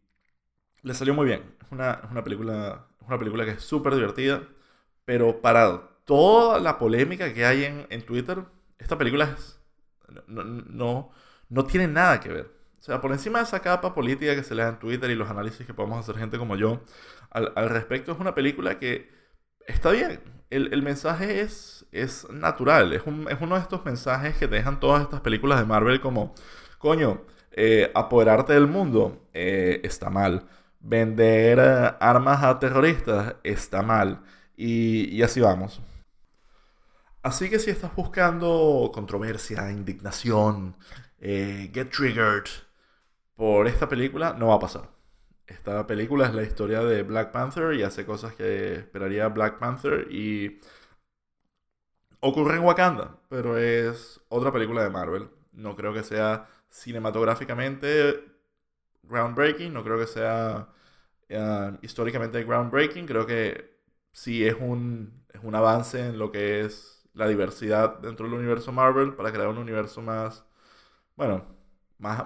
le 0.84 0.94
salió 0.94 1.14
muy 1.14 1.26
bien. 1.28 1.56
Es 1.62 1.72
una, 1.72 2.02
una 2.12 2.24
película, 2.24 2.88
una 3.08 3.18
película 3.20 3.46
que 3.46 3.52
es 3.52 3.64
súper 3.64 3.96
divertida, 3.96 4.44
pero 5.06 5.42
para 5.42 5.90
toda 6.06 6.60
la 6.60 6.78
polémica 6.80 7.34
que 7.34 7.46
hay 7.46 7.66
en, 7.66 7.88
en 7.90 8.06
Twitter, 8.06 8.44
esta 8.78 8.98
película 8.98 9.26
es 9.26 9.60
No, 10.28 10.44
no, 10.44 11.12
no 11.50 11.66
tiene 11.66 11.88
nada 11.88 12.20
que 12.20 12.30
ver. 12.30 12.52
O 12.80 12.84
sea, 12.86 13.02
por 13.02 13.12
encima 13.12 13.40
de 13.40 13.46
esa 13.46 13.62
capa 13.62 13.96
política 13.96 14.36
que 14.36 14.44
se 14.44 14.56
le 14.56 14.64
da 14.64 14.70
en 14.70 14.80
Twitter 14.80 15.10
y 15.10 15.16
los 15.16 15.30
análisis 15.30 15.66
que 15.66 15.74
podemos 15.74 16.00
hacer 16.00 16.18
gente 16.18 16.38
como 16.38 16.56
yo 16.56 16.82
al, 17.32 17.52
al 17.56 17.70
respecto, 17.70 18.12
es 18.12 18.20
una 18.20 18.36
película 18.36 18.80
que 18.80 19.12
está 19.68 19.92
bien. 19.92 20.20
El, 20.50 20.74
el 20.74 20.82
mensaje 20.84 21.42
es, 21.42 21.86
es 21.92 22.30
natural. 22.30 22.94
Es, 22.94 23.04
un, 23.06 23.28
es, 23.30 23.38
uno 23.42 23.56
de 23.56 23.62
estos 23.62 23.86
mensajes 23.86 24.38
que 24.38 24.48
dejan 24.48 24.80
todas 24.80 25.02
estas 25.04 25.22
películas 25.22 25.60
de 25.60 25.66
Marvel 25.66 26.02
como, 26.02 26.34
coño, 26.78 27.22
eh, 27.52 27.92
apoderarte 27.96 28.54
del 28.54 28.68
mundo 28.68 29.28
eh, 29.34 29.82
está 29.84 30.10
mal. 30.10 30.46
Vender 30.80 31.60
eh, 31.60 31.96
armas 32.00 32.44
a 32.44 32.60
terroristas 32.60 33.36
está 33.44 33.82
mal. 33.82 34.22
Y, 34.56 35.10
y 35.16 35.24
así 35.24 35.42
vamos. 35.42 35.82
Así 37.24 37.50
que 37.50 37.60
si 37.60 37.72
estás 37.72 37.96
buscando 37.96 38.92
controversia, 38.94 39.72
indignación, 39.72 40.76
get 41.20 41.90
triggered 41.90 42.46
por 43.36 43.68
esta 43.68 43.90
película, 43.90 44.34
no 44.38 44.48
va 44.48 44.56
a 44.56 44.60
pasar. 44.60 44.95
Esta 45.48 45.86
película 45.88 46.28
es 46.28 46.34
la 46.34 46.44
historia 46.44 46.82
de 46.82 47.04
Black 47.04 47.32
Panther 47.32 47.74
y 47.76 47.84
hace 47.84 48.06
cosas 48.06 48.34
que 48.36 48.76
esperaría 48.76 49.28
Black 49.30 49.60
Panther 49.60 50.08
y 50.12 50.60
ocurre 52.20 52.56
en 52.58 52.64
Wakanda, 52.64 53.20
pero 53.30 53.58
es 53.58 54.22
otra 54.30 54.52
película 54.52 54.84
de 54.84 54.90
Marvel. 54.90 55.30
No 55.52 55.76
creo 55.76 55.94
que 55.94 56.04
sea 56.04 56.48
cinematográficamente 56.70 58.26
groundbreaking, 59.04 59.74
no 59.74 59.84
creo 59.84 60.00
que 60.00 60.08
sea 60.08 60.70
uh, 61.30 61.78
históricamente 61.82 62.44
groundbreaking, 62.44 63.06
creo 63.06 63.26
que 63.26 63.76
sí 64.12 64.46
es 64.48 64.56
un, 64.60 65.26
es 65.34 65.42
un 65.44 65.56
avance 65.56 66.00
en 66.08 66.18
lo 66.18 66.32
que 66.32 66.62
es 66.62 67.08
la 67.14 67.28
diversidad 67.28 68.00
dentro 68.00 68.26
del 68.28 68.36
universo 68.40 68.72
Marvel 68.72 69.14
para 69.16 69.32
crear 69.32 69.48
un 69.48 69.58
universo 69.58 70.02
más, 70.02 70.46
bueno, 71.16 71.46
más, 72.00 72.26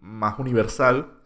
más, 0.00 0.38
universal. 0.38 1.21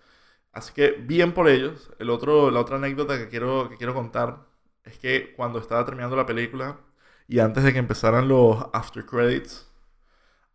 Así 0.56 0.72
que 0.72 0.92
bien 0.92 1.34
por 1.34 1.48
ellos. 1.50 1.92
El 1.98 2.08
otro, 2.08 2.50
la 2.50 2.60
otra 2.60 2.76
anécdota 2.76 3.18
que 3.18 3.28
quiero, 3.28 3.68
que 3.68 3.76
quiero 3.76 3.92
contar 3.92 4.46
es 4.84 4.98
que 4.98 5.34
cuando 5.36 5.58
estaba 5.58 5.84
terminando 5.84 6.16
la 6.16 6.24
película 6.24 6.80
y 7.28 7.40
antes 7.40 7.62
de 7.62 7.74
que 7.74 7.78
empezaran 7.78 8.26
los 8.28 8.64
after 8.72 9.04
credits, 9.04 9.70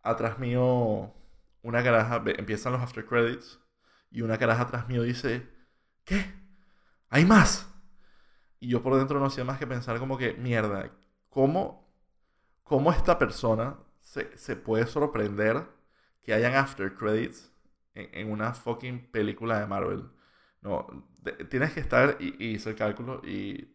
atrás 0.02 0.40
mío 0.40 1.14
una 1.62 1.84
caraja, 1.84 2.20
empiezan 2.36 2.72
los 2.72 2.82
after 2.82 3.06
credits 3.06 3.60
y 4.10 4.22
una 4.22 4.38
caraja 4.38 4.62
atrás 4.62 4.88
mío 4.88 5.02
dice, 5.04 5.48
¿qué? 6.04 6.34
¿Hay 7.08 7.24
más? 7.24 7.68
Y 8.58 8.68
yo 8.70 8.82
por 8.82 8.96
dentro 8.96 9.20
no 9.20 9.26
hacía 9.26 9.44
más 9.44 9.58
que 9.58 9.68
pensar 9.68 10.00
como 10.00 10.18
que, 10.18 10.34
mierda, 10.34 10.90
¿cómo 11.28 11.88
cómo 12.64 12.90
esta 12.90 13.18
persona 13.18 13.76
se, 14.00 14.36
se, 14.36 14.56
puede 14.56 14.86
sorprender 14.88 15.64
que 16.22 16.34
hayan 16.34 16.54
after 16.56 16.92
credits 16.96 17.51
en, 17.94 18.30
una 18.30 18.54
fucking 18.54 19.10
película 19.10 19.60
de 19.60 19.66
Marvel. 19.66 20.10
No, 20.62 20.86
tienes 21.50 21.72
que 21.72 21.80
estar 21.80 22.16
y, 22.20 22.54
hice 22.54 22.70
el 22.70 22.76
cálculo 22.76 23.20
y 23.24 23.68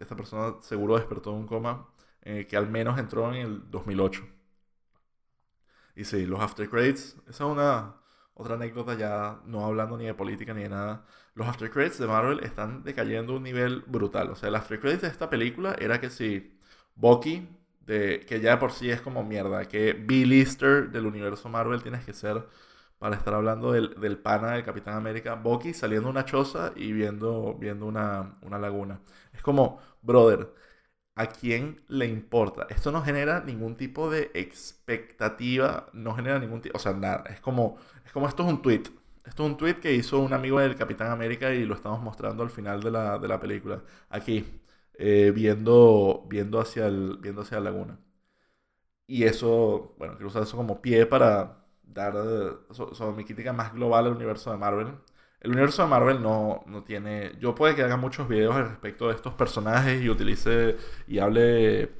esta 0.00 0.16
persona 0.16 0.56
seguro 0.62 0.96
despertó 0.96 1.30
en 1.30 1.36
un 1.38 1.46
coma 1.46 1.88
eh, 2.22 2.46
que 2.48 2.56
al 2.56 2.68
menos 2.68 2.98
entró 2.98 3.32
en 3.32 3.40
el 3.40 3.70
2008. 3.70 4.26
Y 5.96 6.04
sí, 6.04 6.26
los 6.26 6.40
after 6.40 6.68
credits, 6.68 7.16
esa 7.28 7.44
es 7.44 7.50
una 7.50 7.96
otra 8.34 8.54
anécdota 8.54 8.94
ya 8.94 9.40
no 9.44 9.64
hablando 9.64 9.98
ni 9.98 10.06
de 10.06 10.14
política 10.14 10.54
ni 10.54 10.62
de 10.62 10.70
nada. 10.70 11.04
Los 11.34 11.46
after 11.48 11.70
credits 11.70 11.98
de 11.98 12.06
Marvel 12.06 12.40
están 12.42 12.82
decayendo 12.84 13.34
a 13.34 13.36
un 13.36 13.42
nivel 13.42 13.82
brutal. 13.86 14.30
O 14.30 14.36
sea, 14.36 14.48
el 14.48 14.54
after 14.56 14.80
credits 14.80 15.02
de 15.02 15.08
esta 15.08 15.28
película 15.30 15.76
era 15.78 16.00
que 16.00 16.10
si 16.10 16.58
Bucky 16.96 17.48
que 18.26 18.40
ya 18.40 18.58
por 18.58 18.72
sí 18.72 18.90
es 18.90 19.00
como 19.00 19.24
mierda, 19.24 19.64
que 19.66 19.94
B-lister 19.94 20.90
del 20.90 21.06
universo 21.06 21.48
Marvel 21.48 21.82
tienes 21.82 22.04
que 22.04 22.12
ser 22.12 22.46
para 23.00 23.16
estar 23.16 23.34
hablando 23.34 23.72
del, 23.72 24.00
del 24.00 24.18
pana 24.18 24.52
del 24.52 24.64
Capitán 24.64 24.94
América, 24.96 25.34
Bucky 25.36 25.74
saliendo 25.74 26.08
de 26.08 26.12
una 26.12 26.26
choza 26.26 26.72
y 26.76 26.92
viendo, 26.92 27.56
viendo 27.56 27.86
una, 27.86 28.38
una 28.42 28.60
laguna. 28.60 29.02
Es 29.34 29.42
como, 29.42 29.80
brother, 30.02 30.54
¿a 31.14 31.26
quién 31.28 31.82
le 31.88 32.06
importa? 32.06 32.66
Esto 32.70 32.92
no 32.92 33.02
genera 33.02 33.40
ningún 33.44 33.76
tipo 33.76 34.10
de 34.10 34.30
expectativa, 34.34 35.88
no 35.92 36.14
genera 36.14 36.38
ningún 36.38 36.62
tipo, 36.62 36.76
o 36.76 36.80
sea, 36.80 36.92
nada, 36.94 37.24
es 37.30 37.40
como, 37.40 37.78
es 38.04 38.12
como 38.12 38.28
esto 38.28 38.42
es 38.44 38.48
un 38.50 38.62
tweet. 38.62 38.82
Esto 39.26 39.44
es 39.44 39.50
un 39.50 39.56
tweet 39.56 39.74
que 39.80 39.92
hizo 39.94 40.18
un 40.20 40.32
amigo 40.32 40.58
del 40.60 40.76
Capitán 40.76 41.10
América 41.12 41.52
y 41.54 41.64
lo 41.66 41.74
estamos 41.74 42.00
mostrando 42.02 42.42
al 42.42 42.50
final 42.50 42.82
de 42.82 42.90
la, 42.90 43.18
de 43.18 43.28
la 43.28 43.38
película. 43.40 43.82
Aquí, 44.08 44.44
eh, 44.94 45.32
viendo, 45.34 46.24
viendo, 46.28 46.60
hacia 46.60 46.86
el, 46.86 47.18
viendo 47.20 47.42
hacia 47.42 47.60
la 47.60 47.70
laguna. 47.70 47.98
Y 49.06 49.24
eso, 49.24 49.94
bueno, 49.98 50.14
quiero 50.14 50.28
usar 50.28 50.42
eso 50.44 50.56
como 50.56 50.80
pie 50.80 51.04
para 51.06 51.59
dar 51.92 52.14
sobre 52.72 53.16
mi 53.16 53.24
crítica 53.24 53.52
más 53.52 53.72
global 53.74 54.06
al 54.06 54.12
universo 54.12 54.50
de 54.50 54.58
Marvel. 54.58 54.88
El 55.40 55.52
universo 55.52 55.82
de 55.82 55.88
Marvel 55.88 56.22
no, 56.22 56.62
no 56.66 56.84
tiene... 56.84 57.32
Yo 57.40 57.54
puede 57.54 57.74
que 57.74 57.82
haga 57.82 57.96
muchos 57.96 58.28
videos 58.28 58.56
al 58.56 58.68
respecto 58.68 59.08
de 59.08 59.14
estos 59.14 59.34
personajes 59.34 60.02
y 60.02 60.10
utilice 60.10 60.76
y 61.06 61.18
hable 61.18 61.90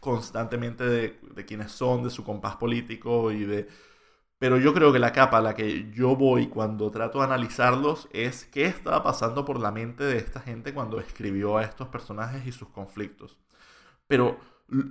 constantemente 0.00 0.84
de, 0.84 1.20
de 1.34 1.44
quiénes 1.44 1.72
son, 1.72 2.02
de 2.02 2.10
su 2.10 2.24
compás 2.24 2.56
político 2.56 3.32
y 3.32 3.44
de 3.44 3.68
pero 4.40 4.56
yo 4.58 4.72
creo 4.72 4.90
que 4.92 4.98
la 4.98 5.12
capa 5.12 5.38
a 5.38 5.42
la 5.42 5.54
que 5.54 5.90
yo 5.92 6.16
voy 6.16 6.48
cuando 6.48 6.90
trato 6.90 7.18
de 7.18 7.26
analizarlos 7.26 8.08
es 8.12 8.46
qué 8.46 8.64
estaba 8.64 9.02
pasando 9.02 9.44
por 9.44 9.60
la 9.60 9.70
mente 9.70 10.02
de 10.04 10.16
esta 10.16 10.40
gente 10.40 10.72
cuando 10.72 10.98
escribió 10.98 11.58
a 11.58 11.62
estos 11.62 11.88
personajes 11.88 12.46
y 12.46 12.52
sus 12.52 12.70
conflictos. 12.70 13.36
Pero 14.06 14.38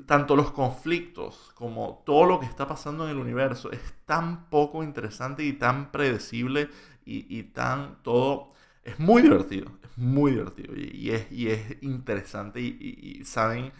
tanto 0.05 0.35
los 0.35 0.51
conflictos 0.51 1.51
como 1.55 2.03
todo 2.05 2.25
lo 2.25 2.39
que 2.39 2.45
está 2.45 2.67
pasando 2.67 3.05
en 3.05 3.11
el 3.11 3.17
universo 3.17 3.71
es 3.71 3.79
tan 4.05 4.49
poco 4.49 4.83
interesante 4.83 5.43
y 5.43 5.53
tan 5.53 5.91
predecible 5.91 6.69
y, 7.05 7.43
tan 7.43 8.03
todo... 8.03 8.53
Es 8.83 8.99
muy 8.99 9.21
divertido, 9.21 9.71
es 9.83 9.97
muy 9.97 10.31
divertido 10.31 10.73
y, 10.75 11.11
es, 11.11 11.31
y 11.31 11.49
es, 11.49 11.81
interesante 11.81 12.61
y, 12.61 13.21
saben, 13.25 13.71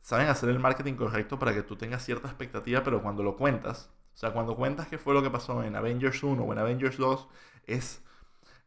saben 0.00 0.28
hacer 0.28 0.48
el 0.48 0.58
marketing 0.58 0.94
correcto 0.94 1.38
para 1.38 1.54
que 1.54 1.62
tú 1.62 1.76
tengas 1.76 2.04
cierta 2.04 2.28
expectativa, 2.28 2.82
pero 2.82 3.02
cuando 3.02 3.22
lo 3.22 3.36
cuentas 3.36 3.90
o 4.14 4.18
sea, 4.18 4.32
cuando 4.32 4.56
cuentas 4.56 4.88
qué 4.88 4.98
fue 4.98 5.14
lo 5.14 5.22
que 5.22 5.30
pasó 5.30 5.62
en 5.62 5.74
Avengers 5.74 6.22
1 6.22 6.42
o 6.42 6.52
en 6.52 6.58
Avengers 6.58 6.98
2, 6.98 7.28
es, 7.66 8.02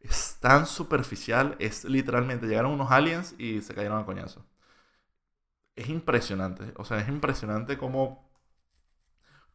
es 0.00 0.38
tan 0.40 0.66
superficial, 0.66 1.56
es 1.58 1.84
literalmente, 1.84 2.46
llegaron 2.46 2.72
unos 2.72 2.90
aliens 2.90 3.34
y 3.38 3.62
se 3.62 3.74
cayeron 3.74 4.00
a 4.00 4.06
coñazo. 4.06 4.44
Es 5.76 5.88
impresionante, 5.88 6.72
o 6.76 6.84
sea, 6.84 6.98
es 6.98 7.08
impresionante 7.08 7.78
cómo, 7.78 8.28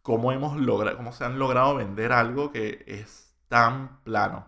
cómo 0.02 0.32
hemos 0.32 0.54
cómo 0.98 1.12
se 1.14 1.24
han 1.26 1.40
logrado 1.40 1.76
vender 1.76 2.12
algo 2.12 2.52
que 2.52 2.84
es 2.88 3.34
tan 3.48 4.02
plano, 4.04 4.48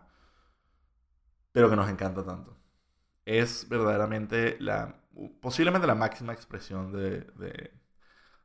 pero 1.52 1.70
que 1.70 1.76
nos 1.76 1.90
encanta 1.90 2.24
tanto. 2.26 2.58
Es 3.26 3.68
verdaderamente 3.70 4.58
la, 4.60 4.96
posiblemente 5.42 5.88
la 5.88 5.96
máxima 5.96 6.34
expresión 6.34 6.92
de, 6.94 7.22
de, 7.38 7.74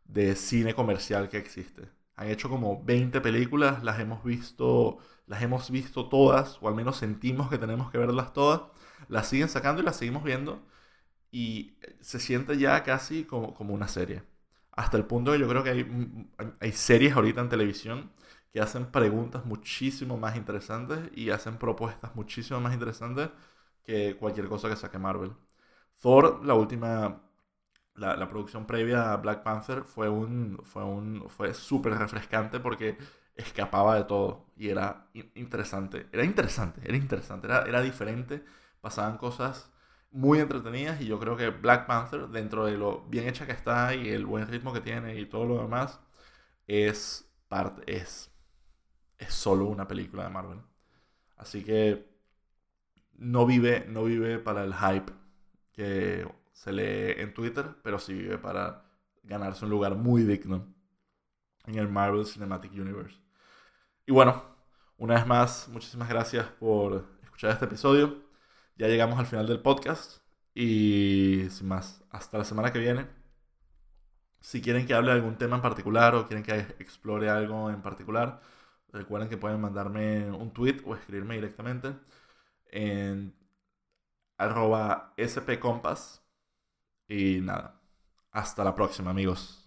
de 0.07 0.37
cine 0.37 0.75
comercial 0.75 1.29
que 1.29 1.39
existe. 1.39 1.91
Han 2.17 2.29
hecho 2.29 2.51
como 2.51 2.85
20 2.85 3.21
películas, 3.21 3.85
las 3.85 4.01
hemos 4.01 4.25
visto, 4.25 4.99
las 5.27 5.43
hemos 5.43 5.71
visto 5.71 6.09
todas, 6.09 6.59
o 6.63 6.69
al 6.69 6.75
menos 6.77 6.97
sentimos 6.99 7.51
que 7.51 7.59
tenemos 7.59 7.91
que 7.93 7.99
verlas 7.99 8.33
todas. 8.35 8.63
Las 9.09 9.29
siguen 9.29 9.49
sacando 9.49 9.83
y 9.83 9.85
las 9.85 9.97
seguimos 9.97 10.25
viendo. 10.25 10.63
Y 11.31 11.77
se 12.01 12.19
siente 12.21 12.59
ya 12.59 12.83
casi 12.85 13.25
como, 13.25 13.55
como 13.55 13.75
una 13.75 13.89
serie. 13.89 14.23
Hasta 14.73 14.97
el 14.97 15.05
punto 15.07 15.33
que 15.33 15.39
yo 15.41 15.49
creo 15.49 15.65
que 15.65 15.71
hay, 15.71 16.31
hay 16.61 16.73
series 16.73 17.15
ahorita 17.15 17.41
en 17.41 17.49
televisión 17.49 18.13
que 18.53 18.61
hacen 18.61 18.87
preguntas 18.87 19.45
muchísimo 19.45 20.17
más 20.17 20.37
interesantes 20.37 20.99
y 21.15 21.31
hacen 21.31 21.59
propuestas 21.59 22.15
muchísimo 22.15 22.61
más 22.61 22.73
interesantes 22.75 23.31
que 23.85 24.17
cualquier 24.17 24.49
cosa 24.49 24.69
que 24.69 24.77
saque 24.77 24.99
Marvel. 24.99 25.33
Thor, 26.01 26.45
la 26.45 26.55
última 26.55 27.23
la, 27.99 28.29
producción 28.29 28.67
previa 28.67 29.13
a 29.13 29.17
Black 29.17 29.43
Panther 29.43 29.83
fue 29.85 30.09
un 30.09 30.61
fue 30.65 30.85
un 30.85 31.29
fue 31.29 31.55
súper 31.55 31.95
refrescante 31.99 32.61
porque 32.61 32.97
escapaba 33.35 33.97
de 33.97 34.05
todo 34.05 34.47
y 34.57 34.69
era 34.69 35.09
interesante 35.35 36.07
era 36.13 36.25
interesante 36.25 36.81
era 36.85 36.97
interesante 36.97 37.47
era, 37.47 37.65
era 37.65 37.83
diferente 37.83 38.45
pasaban 38.81 39.19
cosas 39.19 39.71
muy 40.11 40.41
entretenidas 40.41 41.01
y 41.01 41.07
yo 41.07 41.19
creo 41.19 41.37
que 41.37 41.51
Black 41.51 41.87
Panther 41.87 42.29
dentro 42.29 42.67
de 42.67 42.79
lo 42.79 43.03
bien 43.09 43.29
hecha 43.29 43.47
que 43.47 43.53
está 43.53 43.95
y 43.95 44.09
el 44.09 44.27
buen 44.27 44.47
ritmo 44.49 44.73
que 44.73 44.81
tiene 44.81 45.19
y 45.21 45.27
todo 45.27 45.47
lo 45.47 45.63
demás 45.63 46.01
es 46.67 47.31
es 47.87 48.31
es 49.19 49.35
solo 49.35 49.67
una 49.67 49.89
película 49.89 50.25
de 50.25 50.31
Marvel 50.31 50.61
así 51.37 51.65
que 51.65 52.09
no 53.15 53.47
vive 53.47 53.87
no 53.89 54.05
vive 54.05 54.39
para 54.39 54.65
el 54.65 54.75
hype 54.75 55.13
que 55.73 56.27
se 56.59 56.73
lee 56.73 57.23
en 57.23 57.33
Twitter, 57.33 57.77
pero 57.85 58.01
sí 58.01 58.13
vive 58.13 58.37
para 58.37 58.85
ganarse 59.23 59.65
un 59.65 59.71
lugar 59.71 59.95
muy 59.95 60.25
digno 60.25 60.67
en 61.67 61.79
el 61.79 61.89
Marvel 61.89 62.27
Cinematic 62.27 62.73
Universe. 62.73 63.17
Y 64.05 64.11
bueno, 64.11 64.43
una 64.97 65.15
vez 65.15 65.27
más, 65.27 65.69
muchísimas 65.69 66.09
gracias 66.09 66.47
por 66.59 67.07
escuchar 67.23 67.53
este 67.53 67.67
episodio. 67.67 68.28
Ya 68.79 68.87
llegamos 68.87 69.19
al 69.19 69.27
final 69.27 69.47
del 69.49 69.61
podcast 69.61 70.23
y 70.55 71.47
sin 71.51 71.69
más, 71.69 72.05
hasta 72.11 72.39
la 72.39 72.45
semana 72.45 72.73
que 72.73 72.79
viene. 72.79 73.09
Si 74.41 74.63
quieren 74.63 74.87
que 74.87 74.95
hable 74.95 75.11
de 75.11 75.17
algún 75.17 75.37
tema 75.37 75.57
en 75.57 75.63
particular 75.63 76.15
o 76.15 76.27
quieren 76.27 76.45
que 76.45 76.53
explore 76.79 77.29
algo 77.29 77.71
en 77.71 77.83
particular, 77.83 78.41
recuerden 78.93 79.29
que 79.29 79.37
pueden 79.37 79.61
mandarme 79.61 80.31
un 80.31 80.53
tweet 80.53 80.81
o 80.87 80.95
escribirme 80.95 81.35
directamente 81.37 81.95
en 82.71 83.35
arroba 84.39 85.15
spcompas. 85.21 86.23
Y 87.09 87.41
nada, 87.41 87.81
hasta 88.33 88.65
la 88.65 88.75
próxima 88.75 89.11
amigos. 89.11 89.58